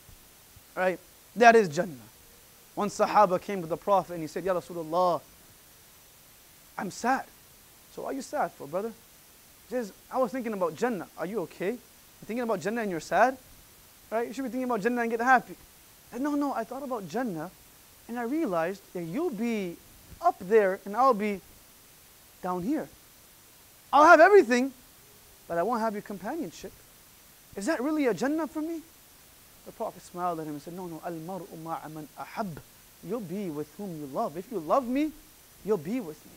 Right? 0.77 0.99
That 1.37 1.55
is 1.55 1.69
Jannah. 1.69 1.93
One 2.75 2.89
Sahaba 2.89 3.41
came 3.41 3.61
to 3.63 3.69
the 3.69 3.77
Prophet 3.77 4.15
and 4.15 4.23
he 4.23 4.27
said, 4.27 4.45
Ya 4.45 4.55
Rasulullah, 4.55 5.21
I'm 6.79 6.91
sad. 6.91 7.25
So 7.95 8.07
are 8.07 8.13
you 8.13 8.23
sad 8.23 8.53
for, 8.53 8.67
brother? 8.67 8.93
He 9.69 9.75
says, 9.75 9.93
I 10.11 10.19
was 10.19 10.33
thinking 10.33 10.53
about 10.53 10.75
Jannah. 10.75 11.07
Are 11.19 11.27
you 11.27 11.41
okay? 11.41 11.71
You're 11.71 12.27
thinking 12.27 12.43
about 12.43 12.61
Jannah 12.61 12.83
and 12.83 12.91
you're 12.91 13.01
sad? 13.01 13.37
Right? 14.11 14.29
You 14.29 14.35
should 14.35 14.45
be 14.45 14.51
thinking 14.51 14.65
about 14.65 14.81
Jannah 14.81 15.03
and 15.03 15.11
get 15.11 15.21
happy. 15.21 15.57
Said, 16.11 16.21
no, 16.21 16.35
no, 16.35 16.53
I 16.53 16.65
thought 16.65 16.83
about 16.83 17.09
Jannah 17.09 17.51
and 18.09 18.19
I 18.19 18.25
realized 18.25 18.83
that 18.95 19.03
you'll 19.03 19.31
be 19.31 19.77
up 20.21 20.37
there 20.41 20.81
and 20.85 20.97
I'll 20.97 21.15
be 21.15 21.41
down 22.43 22.63
here. 22.63 22.89
I'll 23.93 24.07
have 24.07 24.21
everything, 24.21 24.73
but 25.49 25.59
I 25.59 25.63
won't 25.63 25.81
have 25.81 25.93
your 25.93 26.03
companionship. 26.03 26.73
Is 27.57 27.67
that 27.67 27.83
really 27.83 28.07
a 28.07 28.15
Jannah 28.15 28.47
for 28.47 28.63
me? 28.63 28.81
The 29.67 29.73
Prophet 29.73 30.03
smiled 30.03 30.41
at 30.41 30.47
him 30.47 30.55
and 30.55 30.63
said, 30.63 30.75
No, 30.75 30.87
no, 30.87 31.01
al 31.05 31.13
mar'u 31.13 32.07
ahab. 32.19 32.61
You'll 33.05 33.21
be 33.21 33.51
with 33.51 33.73
whom 33.77 33.99
you 34.01 34.07
love. 34.07 34.37
If 34.37 34.51
you 34.51 34.59
love 34.59 34.87
me, 34.87 35.13
you'll 35.65 35.77
be 35.77 36.01
with 36.01 36.25
me. 36.25 36.33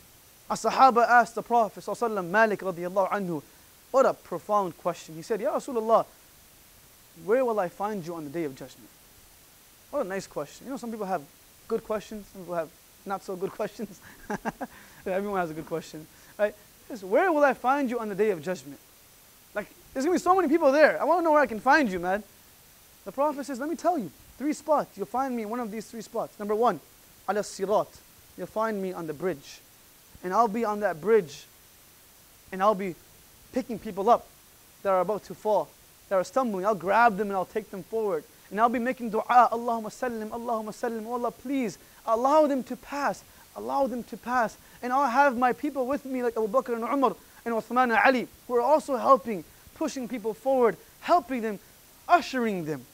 A 0.48 0.54
Sahaba 0.54 1.06
asked 1.08 1.34
the 1.34 1.42
Prophet 1.42 1.82
ﷺ, 1.82 2.28
Malik 2.28 2.60
radiallahu 2.60 3.10
anhu, 3.10 3.42
what 3.90 4.06
a 4.06 4.14
profound 4.14 4.76
question. 4.78 5.14
He 5.14 5.22
said, 5.22 5.40
Ya 5.40 5.52
Rasulullah, 5.52 6.06
where 7.24 7.44
will 7.44 7.58
I 7.58 7.68
find 7.68 8.06
you 8.06 8.14
on 8.14 8.24
the 8.24 8.30
day 8.30 8.44
of 8.44 8.54
judgment? 8.54 8.88
What 9.90 10.04
a 10.04 10.08
nice 10.08 10.26
question. 10.26 10.66
You 10.66 10.72
know, 10.72 10.76
some 10.76 10.90
people 10.90 11.06
have 11.06 11.22
good 11.66 11.82
questions, 11.82 12.26
some 12.32 12.42
people 12.42 12.54
have 12.54 12.68
not 13.04 13.24
so 13.24 13.34
good 13.36 13.50
questions. 13.60 14.00
Everyone 15.06 15.40
has 15.40 15.50
a 15.50 15.54
good 15.54 15.66
question. 15.66 16.06
Right? 16.38 16.54
Where 17.02 17.32
will 17.32 17.44
I 17.44 17.54
find 17.54 17.90
you 17.90 17.98
on 17.98 18.08
the 18.08 18.14
day 18.14 18.30
of 18.30 18.42
judgment? 18.42 18.78
Like, 19.54 19.66
there's 19.92 20.04
going 20.04 20.16
to 20.16 20.22
be 20.22 20.22
so 20.22 20.34
many 20.36 20.48
people 20.48 20.70
there. 20.70 21.00
I 21.00 21.04
want 21.04 21.20
to 21.20 21.24
know 21.24 21.32
where 21.32 21.40
I 21.40 21.46
can 21.46 21.60
find 21.60 21.90
you, 21.90 21.98
man. 21.98 22.22
The 23.04 23.12
Prophet 23.12 23.46
says, 23.46 23.58
let 23.58 23.68
me 23.68 23.76
tell 23.76 23.98
you, 23.98 24.10
three 24.36 24.52
spots. 24.52 24.96
You'll 24.96 25.06
find 25.06 25.34
me 25.34 25.42
in 25.42 25.48
one 25.48 25.60
of 25.60 25.70
these 25.70 25.86
three 25.86 26.02
spots. 26.02 26.38
Number 26.38 26.54
one, 26.54 26.80
ala 27.28 27.40
sirat. 27.40 27.88
You'll 28.36 28.46
find 28.46 28.82
me 28.82 28.92
on 28.92 29.06
the 29.06 29.14
bridge. 29.14 29.60
And 30.24 30.32
I'll 30.32 30.48
be 30.48 30.64
on 30.64 30.80
that 30.80 31.00
bridge. 31.00 31.44
And 32.52 32.62
I'll 32.62 32.74
be 32.74 32.94
picking 33.52 33.78
people 33.78 34.08
up 34.10 34.26
that 34.82 34.90
are 34.90 35.00
about 35.00 35.24
to 35.24 35.34
fall, 35.34 35.68
that 36.08 36.16
are 36.16 36.24
stumbling. 36.24 36.64
I'll 36.66 36.74
grab 36.74 37.16
them 37.16 37.28
and 37.28 37.36
I'll 37.36 37.44
take 37.44 37.70
them 37.70 37.82
forward. 37.84 38.24
And 38.50 38.60
I'll 38.60 38.68
be 38.68 38.78
making 38.78 39.10
dua, 39.10 39.48
Allahumma 39.52 39.90
sallim, 39.90 40.28
Allahumma 40.28 40.68
sallim. 40.68 41.04
Oh 41.06 41.14
Allah, 41.14 41.30
please 41.30 41.78
allow 42.06 42.46
them 42.46 42.62
to 42.64 42.76
pass. 42.76 43.24
Allow 43.56 43.86
them 43.86 44.02
to 44.04 44.16
pass. 44.16 44.56
And 44.82 44.92
I'll 44.92 45.08
have 45.08 45.36
my 45.36 45.52
people 45.52 45.86
with 45.86 46.04
me 46.04 46.22
like 46.22 46.36
Abu 46.36 46.48
Bakr 46.48 46.74
and 46.74 46.84
Umar 46.84 47.16
and 47.44 47.54
Uthman 47.54 47.84
and 47.84 47.92
Ali 47.92 48.28
who 48.46 48.56
are 48.56 48.60
also 48.60 48.96
helping, 48.96 49.44
pushing 49.74 50.06
people 50.06 50.34
forward, 50.34 50.76
helping 51.00 51.42
them, 51.42 51.58
ushering 52.08 52.64
them, 52.64 52.84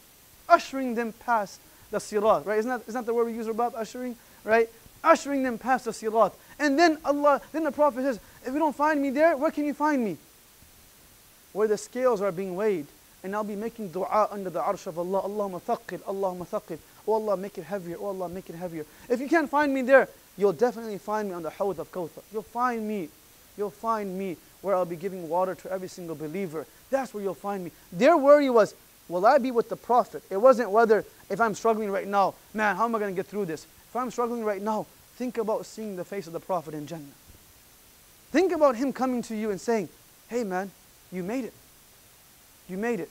ushering 0.49 0.95
them 0.95 1.13
past 1.13 1.61
the 1.91 1.99
sirat, 1.99 2.47
right? 2.47 2.59
Isn't 2.59 2.71
that, 2.71 2.83
isn't 2.89 3.01
that 3.01 3.07
the 3.07 3.15
word 3.15 3.27
we 3.27 3.35
use 3.35 3.47
about 3.47 3.75
ushering, 3.75 4.17
right? 4.45 4.69
Ushering 5.05 5.43
them 5.43 5.59
past 5.59 5.85
the 5.85 5.93
sirat. 5.93 6.33
And 6.63 6.79
then 6.79 6.97
Allah, 7.05 7.41
then 7.51 7.65
the 7.65 7.73
Prophet 7.73 8.03
says, 8.03 8.21
if 8.47 8.53
you 8.53 8.59
don't 8.61 8.75
find 8.75 9.03
me 9.03 9.11
there, 9.11 9.37
where 9.37 9.51
can 9.51 9.65
you 9.65 9.75
find 9.75 10.05
me? 10.05 10.17
Where 11.53 11.67
the 11.67 11.77
scales 11.77 12.21
are 12.23 12.31
being 12.31 12.55
weighed. 12.55 12.87
And 13.25 13.35
I'll 13.35 13.43
be 13.43 13.57
making 13.57 13.89
dua 13.89 14.29
under 14.31 14.49
the 14.49 14.61
arsh 14.61 14.87
of 14.87 14.97
Allah. 14.97 15.23
Allahumma 15.23 15.61
thaqil, 15.61 15.99
Allahumma 16.03 16.47
thaqil. 16.47 16.79
Oh 17.07 17.15
Allah, 17.15 17.37
make 17.37 17.59
it 17.59 17.65
heavier. 17.65 17.97
Oh 17.99 18.07
Allah, 18.07 18.29
make 18.29 18.49
it 18.49 18.55
heavier. 18.55 18.87
If 19.09 19.21
you 19.21 19.29
can't 19.29 19.51
find 19.51 19.75
me 19.75 19.83
there, 19.83 20.09
you'll 20.39 20.53
definitely 20.53 20.99
find 20.99 21.31
me 21.31 21.35
on 21.35 21.43
the 21.43 21.51
Hawd 21.51 21.81
of 21.81 21.91
Kawthar. 21.91 22.23
You'll 22.33 22.43
find 22.43 22.87
me. 22.87 23.09
You'll 23.59 23.71
find 23.71 24.17
me 24.17 24.37
where 24.61 24.77
I'll 24.77 24.85
be 24.85 24.97
giving 24.97 25.29
water 25.29 25.57
to 25.57 25.73
every 25.73 25.89
single 25.89 26.15
believer. 26.15 26.65
That's 26.91 27.13
where 27.13 27.25
you'll 27.25 27.35
find 27.35 27.65
me. 27.65 27.73
Their 27.93 28.17
worry 28.17 28.49
was, 28.49 28.75
will 29.09 29.27
I 29.27 29.39
be 29.39 29.51
with 29.51 29.69
the 29.69 29.77
Prophet? 29.77 30.23
It 30.31 30.37
wasn't 30.37 30.71
whether, 30.71 31.05
if 31.29 31.41
I'm 31.41 31.55
struggling 31.55 31.91
right 31.91 32.07
now, 32.07 32.35
man, 32.55 32.77
how 32.77 32.85
am 32.85 32.95
I 32.95 33.01
going 33.01 33.13
to 33.13 33.17
get 33.17 33.27
through 33.27 33.47
this? 33.47 33.67
If 33.89 33.97
I'm 33.97 34.13
struggling 34.13 34.45
right 34.45 34.63
now, 34.63 34.87
think 35.17 35.39
about 35.39 35.67
seeing 35.67 35.97
the 35.97 36.05
face 36.05 36.27
of 36.27 36.33
the 36.33 36.41
Prophet 36.41 36.75
in 36.75 36.87
Jannah. 36.87 37.05
Think 38.31 38.53
about 38.53 38.77
him 38.77 38.93
coming 38.93 39.23
to 39.23 39.37
you 39.37 39.51
and 39.51 39.61
saying, 39.61 39.89
hey 40.29 40.45
man, 40.45 40.71
you 41.11 41.23
made 41.23 41.45
it. 41.45 41.53
You 42.69 42.79
made 42.79 43.01
it. 43.01 43.11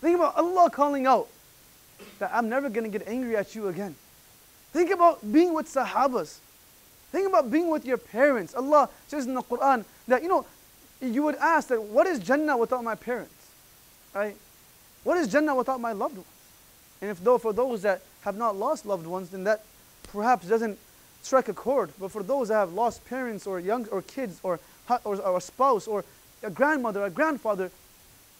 Think 0.00 0.16
about 0.16 0.36
Allah 0.36 0.70
calling 0.70 1.06
out 1.06 1.28
that 2.18 2.30
I'm 2.34 2.48
never 2.48 2.68
going 2.68 2.90
to 2.90 2.98
get 2.98 3.06
angry 3.08 3.36
at 3.36 3.54
you 3.54 3.68
again. 3.68 3.94
Think 4.72 4.90
about 4.90 5.32
being 5.32 5.54
with 5.54 5.72
Sahabas. 5.72 6.38
Think 7.12 7.28
about 7.28 7.50
being 7.50 7.70
with 7.70 7.86
your 7.86 7.96
parents. 7.96 8.54
Allah 8.54 8.90
says 9.06 9.26
in 9.26 9.34
the 9.34 9.42
Quran 9.42 9.84
that, 10.08 10.22
you 10.22 10.28
know, 10.28 10.44
you 11.00 11.22
would 11.22 11.36
ask 11.36 11.68
that, 11.68 11.80
what 11.80 12.06
is 12.06 12.18
Jannah 12.18 12.56
without 12.56 12.82
my 12.82 12.94
parents? 12.94 13.32
Right? 14.14 14.36
What 15.04 15.16
is 15.18 15.28
Jannah 15.28 15.54
without 15.54 15.80
my 15.80 15.92
loved 15.92 16.16
ones? 16.16 16.28
And 17.00 17.10
if 17.10 17.22
though 17.22 17.38
for 17.38 17.52
those 17.52 17.82
that 17.82 18.02
have 18.22 18.36
not 18.36 18.56
lost 18.56 18.86
loved 18.86 19.06
ones, 19.06 19.30
then 19.30 19.44
that 19.44 19.64
perhaps 20.12 20.48
doesn't 20.48 20.78
strike 21.25 21.49
a 21.49 21.53
chord. 21.53 21.91
But 21.99 22.11
for 22.11 22.23
those 22.23 22.49
that 22.49 22.55
have 22.55 22.73
lost 22.73 23.05
parents 23.05 23.47
or 23.47 23.59
young 23.59 23.87
or 23.87 24.01
kids 24.01 24.39
or, 24.43 24.59
or, 25.05 25.17
or 25.17 25.37
a 25.37 25.41
spouse 25.41 25.87
or 25.87 26.03
a 26.43 26.49
grandmother, 26.49 27.03
a 27.03 27.09
grandfather, 27.09 27.71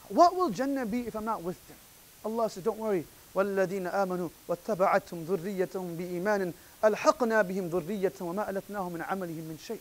what 0.09 0.35
will 0.35 0.49
Jannah 0.49 0.85
be 0.85 1.01
if 1.01 1.15
I'm 1.15 1.25
not 1.25 1.43
with 1.43 1.65
them? 1.67 1.77
Allah 2.25 2.49
says, 2.49 2.63
don't 2.63 2.77
worry. 2.77 3.05
والذين 3.35 3.87
آمنوا 3.87 4.29
واتبعتهم 4.47 5.23
ذريتهم 5.23 5.95
بإيمان 5.95 6.53
ألحقنا 6.83 7.41
بهم 7.41 7.67
ذرية 7.67 8.11
وما 8.21 8.49
ألتناهم 8.49 8.93
من 8.93 9.01
عملهم 9.01 9.47
من 9.47 9.57
شيء. 9.67 9.79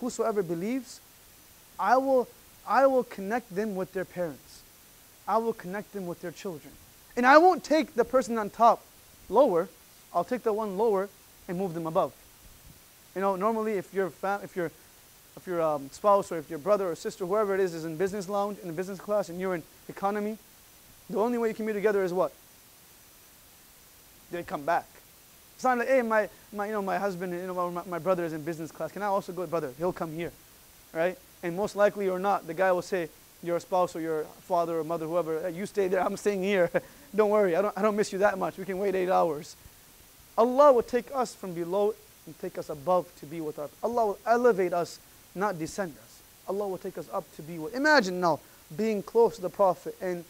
Whosoever 0.00 0.42
believes, 0.42 1.00
I 1.78 1.96
will, 1.96 2.28
I 2.66 2.86
will 2.86 3.04
connect 3.04 3.54
them 3.54 3.74
with 3.74 3.92
their 3.92 4.04
parents. 4.04 4.62
I 5.26 5.38
will 5.38 5.52
connect 5.52 5.92
them 5.92 6.06
with 6.06 6.20
their 6.20 6.30
children. 6.30 6.72
And 7.16 7.26
I 7.26 7.38
won't 7.38 7.64
take 7.64 7.94
the 7.94 8.04
person 8.04 8.38
on 8.38 8.50
top 8.50 8.84
lower. 9.28 9.68
I'll 10.14 10.24
take 10.24 10.42
the 10.42 10.52
one 10.52 10.78
lower 10.78 11.08
and 11.48 11.58
move 11.58 11.74
them 11.74 11.86
above. 11.86 12.12
You 13.17 13.21
know, 13.21 13.35
normally 13.35 13.73
if 13.73 13.95
your 13.95 14.11
fam- 14.11 14.41
if 14.43 14.55
your 14.55 14.69
if 15.35 15.47
your 15.47 15.59
um, 15.59 15.89
spouse 15.91 16.31
or 16.31 16.37
if 16.37 16.51
your 16.51 16.59
brother 16.59 16.91
or 16.91 16.95
sister, 16.95 17.25
whoever 17.25 17.55
it 17.55 17.59
is, 17.59 17.73
is 17.73 17.83
in 17.83 17.97
business 17.97 18.29
lounge 18.29 18.59
in 18.63 18.71
business 18.75 18.99
class 18.99 19.29
and 19.29 19.39
you're 19.39 19.55
in 19.55 19.63
economy, 19.89 20.37
the 21.09 21.17
only 21.17 21.39
way 21.39 21.47
you 21.47 21.55
can 21.55 21.65
be 21.65 21.73
together 21.73 22.03
is 22.03 22.13
what? 22.13 22.31
They 24.29 24.43
come 24.43 24.65
back. 24.65 24.85
It's 25.55 25.63
not 25.63 25.79
like, 25.79 25.87
hey, 25.87 26.03
my, 26.03 26.29
my, 26.53 26.67
you 26.67 26.73
know, 26.73 26.83
my 26.83 26.99
husband, 26.99 27.33
you 27.33 27.47
know, 27.47 27.71
my, 27.71 27.81
my 27.87 27.97
brother 27.97 28.23
is 28.23 28.33
in 28.33 28.43
business 28.43 28.71
class. 28.71 28.91
Can 28.91 29.01
I 29.01 29.07
also 29.07 29.33
go, 29.33 29.47
brother? 29.47 29.73
He'll 29.79 29.91
come 29.91 30.13
here, 30.13 30.31
right? 30.93 31.17
And 31.41 31.57
most 31.57 31.75
likely 31.75 32.09
or 32.09 32.19
not, 32.19 32.45
the 32.45 32.53
guy 32.53 32.71
will 32.71 32.83
say, 32.83 33.09
your 33.41 33.59
spouse 33.59 33.95
or 33.95 33.99
your 33.99 34.25
father 34.41 34.77
or 34.77 34.83
mother, 34.83 35.07
whoever, 35.07 35.49
you 35.49 35.65
stay 35.65 35.87
there, 35.87 36.03
I'm 36.03 36.17
staying 36.17 36.43
here. 36.43 36.69
don't 37.15 37.31
worry, 37.31 37.55
I 37.55 37.63
don't, 37.63 37.75
I 37.75 37.81
don't 37.81 37.95
miss 37.95 38.13
you 38.13 38.19
that 38.19 38.37
much. 38.37 38.59
We 38.59 38.65
can 38.65 38.77
wait 38.77 38.93
eight 38.93 39.09
hours. 39.09 39.55
Allah 40.37 40.71
will 40.71 40.83
take 40.83 41.07
us 41.15 41.33
from 41.33 41.53
below 41.53 41.95
and 42.26 42.38
take 42.40 42.58
us 42.58 42.68
above 42.68 43.12
to 43.20 43.26
be 43.26 43.40
with 43.40 43.58
us. 43.58 43.70
Allah 43.82 44.06
will 44.06 44.18
elevate 44.26 44.72
us, 44.72 44.98
not 45.34 45.58
descend 45.58 45.94
us. 46.02 46.20
Allah 46.48 46.68
will 46.68 46.78
take 46.78 46.98
us 46.98 47.08
up 47.12 47.24
to 47.36 47.42
be 47.42 47.58
with. 47.58 47.74
Imagine 47.74 48.20
now 48.20 48.40
being 48.76 49.02
close 49.02 49.36
to 49.36 49.42
the 49.42 49.50
Prophet. 49.50 49.96
And 50.00 50.24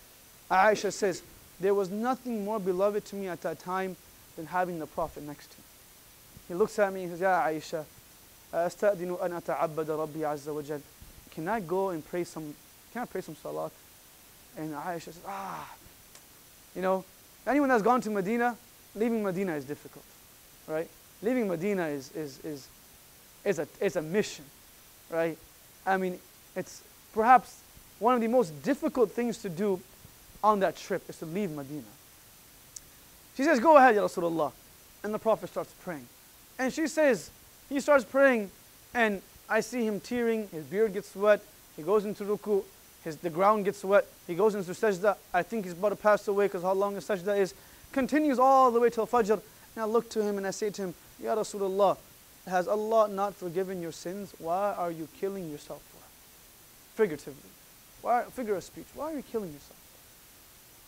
Aisha 0.51 0.93
says, 0.93 1.23
there 1.61 1.75
was 1.75 1.91
nothing 1.91 2.45
more 2.45 2.59
beloved 2.59 3.05
to 3.07 3.17
me 3.17 3.29
at 3.29 3.43
that 3.43 3.59
time 3.59 3.97
than 4.37 4.47
having 4.47 4.79
the 4.79 4.87
Prophet 4.87 5.23
next 5.23 5.51
to 5.53 5.59
me. 5.59 5.65
He 6.49 6.55
looks 6.55 6.79
at 6.79 6.93
me 6.93 7.05
and 7.05 7.13
says, 7.13 7.21
Ya 7.21 7.43
Aisha, 7.47 7.85
أستأذن 8.53 9.19
أن 9.23 9.33
أتعبد 9.41 9.91
ربي 9.91 10.27
عز 10.27 10.49
وجل. 10.49 10.81
Can 11.31 11.49
I 11.49 11.61
go 11.61 11.91
and 11.91 12.05
pray 12.07 12.25
some, 12.25 12.55
can 12.93 13.03
I 13.03 13.05
pray 13.07 13.23
some 13.23 13.35
salat? 13.37 13.73
And 14.59 14.75
Aisha 14.75 15.05
says, 15.05 15.21
ah, 15.27 15.67
you 16.77 16.83
know, 16.83 17.05
anyone 17.47 17.71
that's 17.71 17.83
gone 17.83 18.03
to 18.03 18.11
Medina, 18.11 18.57
leaving 18.95 19.23
Medina 19.23 19.55
is 19.55 19.65
difficult, 19.65 20.05
right? 20.67 20.89
Leaving 21.22 21.48
Medina 21.48 21.88
is, 21.88 22.12
is, 22.16 22.40
is, 22.44 22.68
is, 23.44 23.60
a, 23.60 23.68
is 23.82 23.96
a 23.96 24.02
mission, 24.02 24.46
right? 25.10 25.38
I 25.86 25.98
mean, 25.98 26.20
it's 26.56 26.84
perhaps 27.14 27.62
one 28.00 28.14
of 28.16 28.22
the 28.22 28.28
most 28.28 28.62
difficult 28.64 29.12
things 29.12 29.40
to 29.40 29.50
do 29.50 29.82
on 30.44 30.60
that 30.60 30.78
trip 30.78 31.04
is 31.10 31.18
to 31.20 31.26
leave 31.26 31.52
Medina. 31.52 31.84
She 33.36 33.44
says, 33.44 33.60
Go 33.60 33.78
ahead, 33.78 33.96
Ya 33.96 34.04
Rasulullah. 34.04 34.52
And 35.04 35.14
the 35.14 35.20
Prophet 35.20 35.50
starts 35.50 35.74
praying. 35.84 36.08
And 36.60 36.72
she 36.74 36.88
says, 36.88 37.32
He 37.70 37.80
starts 37.80 38.04
praying, 38.04 38.52
and 38.94 39.22
I 39.50 39.62
see 39.62 39.86
him 39.86 40.00
tearing, 40.00 40.48
his 40.50 40.64
beard 40.66 40.94
gets 40.94 41.16
wet, 41.16 41.42
he 41.76 41.84
goes 41.84 42.06
into 42.06 42.24
ruku, 42.24 42.64
his, 43.04 43.18
the 43.18 43.30
ground 43.30 43.66
gets 43.66 43.84
wet, 43.84 44.06
he 44.26 44.36
goes 44.36 44.56
into 44.56 44.72
sajda. 44.72 45.16
I 45.34 45.44
think 45.44 45.66
he's 45.66 45.74
about 45.74 45.90
to 45.90 45.96
pass 45.96 46.28
away 46.28 46.46
because 46.46 46.64
how 46.64 46.74
long 46.74 46.96
his 46.96 47.06
sajda 47.08 47.38
is. 47.38 47.54
Continues 47.92 48.38
all 48.38 48.70
the 48.72 48.80
way 48.80 48.90
till 48.90 49.08
Fajr. 49.08 49.32
And 49.32 49.42
I 49.78 49.86
look 49.86 50.10
to 50.10 50.22
him 50.22 50.38
and 50.38 50.46
I 50.46 50.52
say 50.52 50.70
to 50.72 50.82
him, 50.82 50.94
Ya 51.22 51.36
Rasulullah, 51.36 51.98
has 52.46 52.68
Allah 52.68 53.08
not 53.08 53.36
forgiven 53.36 53.82
your 53.82 53.92
sins? 53.92 54.34
Why 54.40 54.74
are 54.78 54.92
you 54.92 55.08
killing 55.20 55.50
yourself 55.50 55.82
for? 55.82 57.02
Figuratively. 57.02 57.50
Why, 58.02 58.24
figure 58.24 58.56
of 58.56 58.64
speech. 58.64 58.86
Why 58.94 59.12
are 59.12 59.16
you 59.16 59.24
killing 59.24 59.52
yourself? 59.52 59.76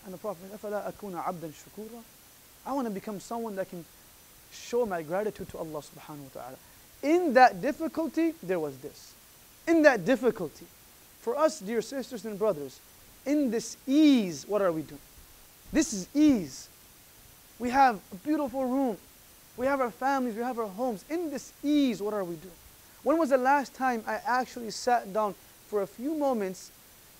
And 0.05 0.13
the 0.13 0.17
Prophet 0.17 0.49
said, 0.61 0.73
I 0.73 2.73
want 2.73 2.87
to 2.87 2.93
become 2.93 3.19
someone 3.19 3.55
that 3.55 3.69
can 3.69 3.83
show 4.51 4.85
my 4.85 5.01
gratitude 5.01 5.49
to 5.49 5.57
Allah 5.57 5.81
subhanahu 5.81 6.33
wa 6.33 6.41
ta'ala. 6.41 6.55
In 7.01 7.33
that 7.33 7.61
difficulty, 7.61 8.33
there 8.41 8.59
was 8.59 8.77
this. 8.77 9.13
In 9.67 9.81
that 9.83 10.05
difficulty, 10.05 10.65
for 11.21 11.37
us, 11.37 11.59
dear 11.59 11.81
sisters 11.81 12.25
and 12.25 12.39
brothers, 12.39 12.79
in 13.25 13.51
this 13.51 13.77
ease, 13.87 14.45
what 14.47 14.61
are 14.61 14.71
we 14.71 14.81
doing? 14.81 15.01
This 15.71 15.93
is 15.93 16.07
ease. 16.15 16.69
We 17.59 17.69
have 17.69 17.99
a 18.11 18.15
beautiful 18.15 18.65
room, 18.65 18.97
we 19.59 19.65
have 19.65 19.81
our 19.81 19.91
families, 19.91 20.37
we 20.37 20.41
have 20.41 20.57
our 20.57 20.69
homes. 20.69 21.03
In 21.09 21.31
this 21.31 21.51
ease, 21.61 22.01
what 22.01 22.13
are 22.13 22.23
we 22.23 22.35
doing? 22.37 22.53
When 23.03 23.17
was 23.17 23.31
the 23.31 23.37
last 23.37 23.75
time 23.75 24.05
I 24.07 24.21
actually 24.25 24.71
sat 24.71 25.11
down 25.11 25.35
for 25.67 25.81
a 25.81 25.87
few 25.87 26.15
moments 26.15 26.71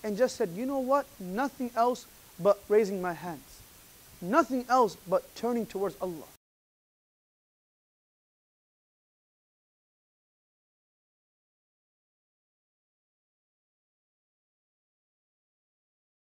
and 0.06 0.16
just 0.16 0.38
said, 0.38 0.52
you 0.56 0.66
know 0.66 0.80
what? 0.80 1.06
Nothing 1.20 1.70
else 1.76 2.06
but 2.40 2.64
raising 2.70 3.02
my 3.02 3.12
hands. 3.12 3.60
Nothing 4.22 4.64
else 4.70 4.96
but 5.06 5.36
turning 5.36 5.66
towards 5.66 5.98
Allah. 6.02 6.24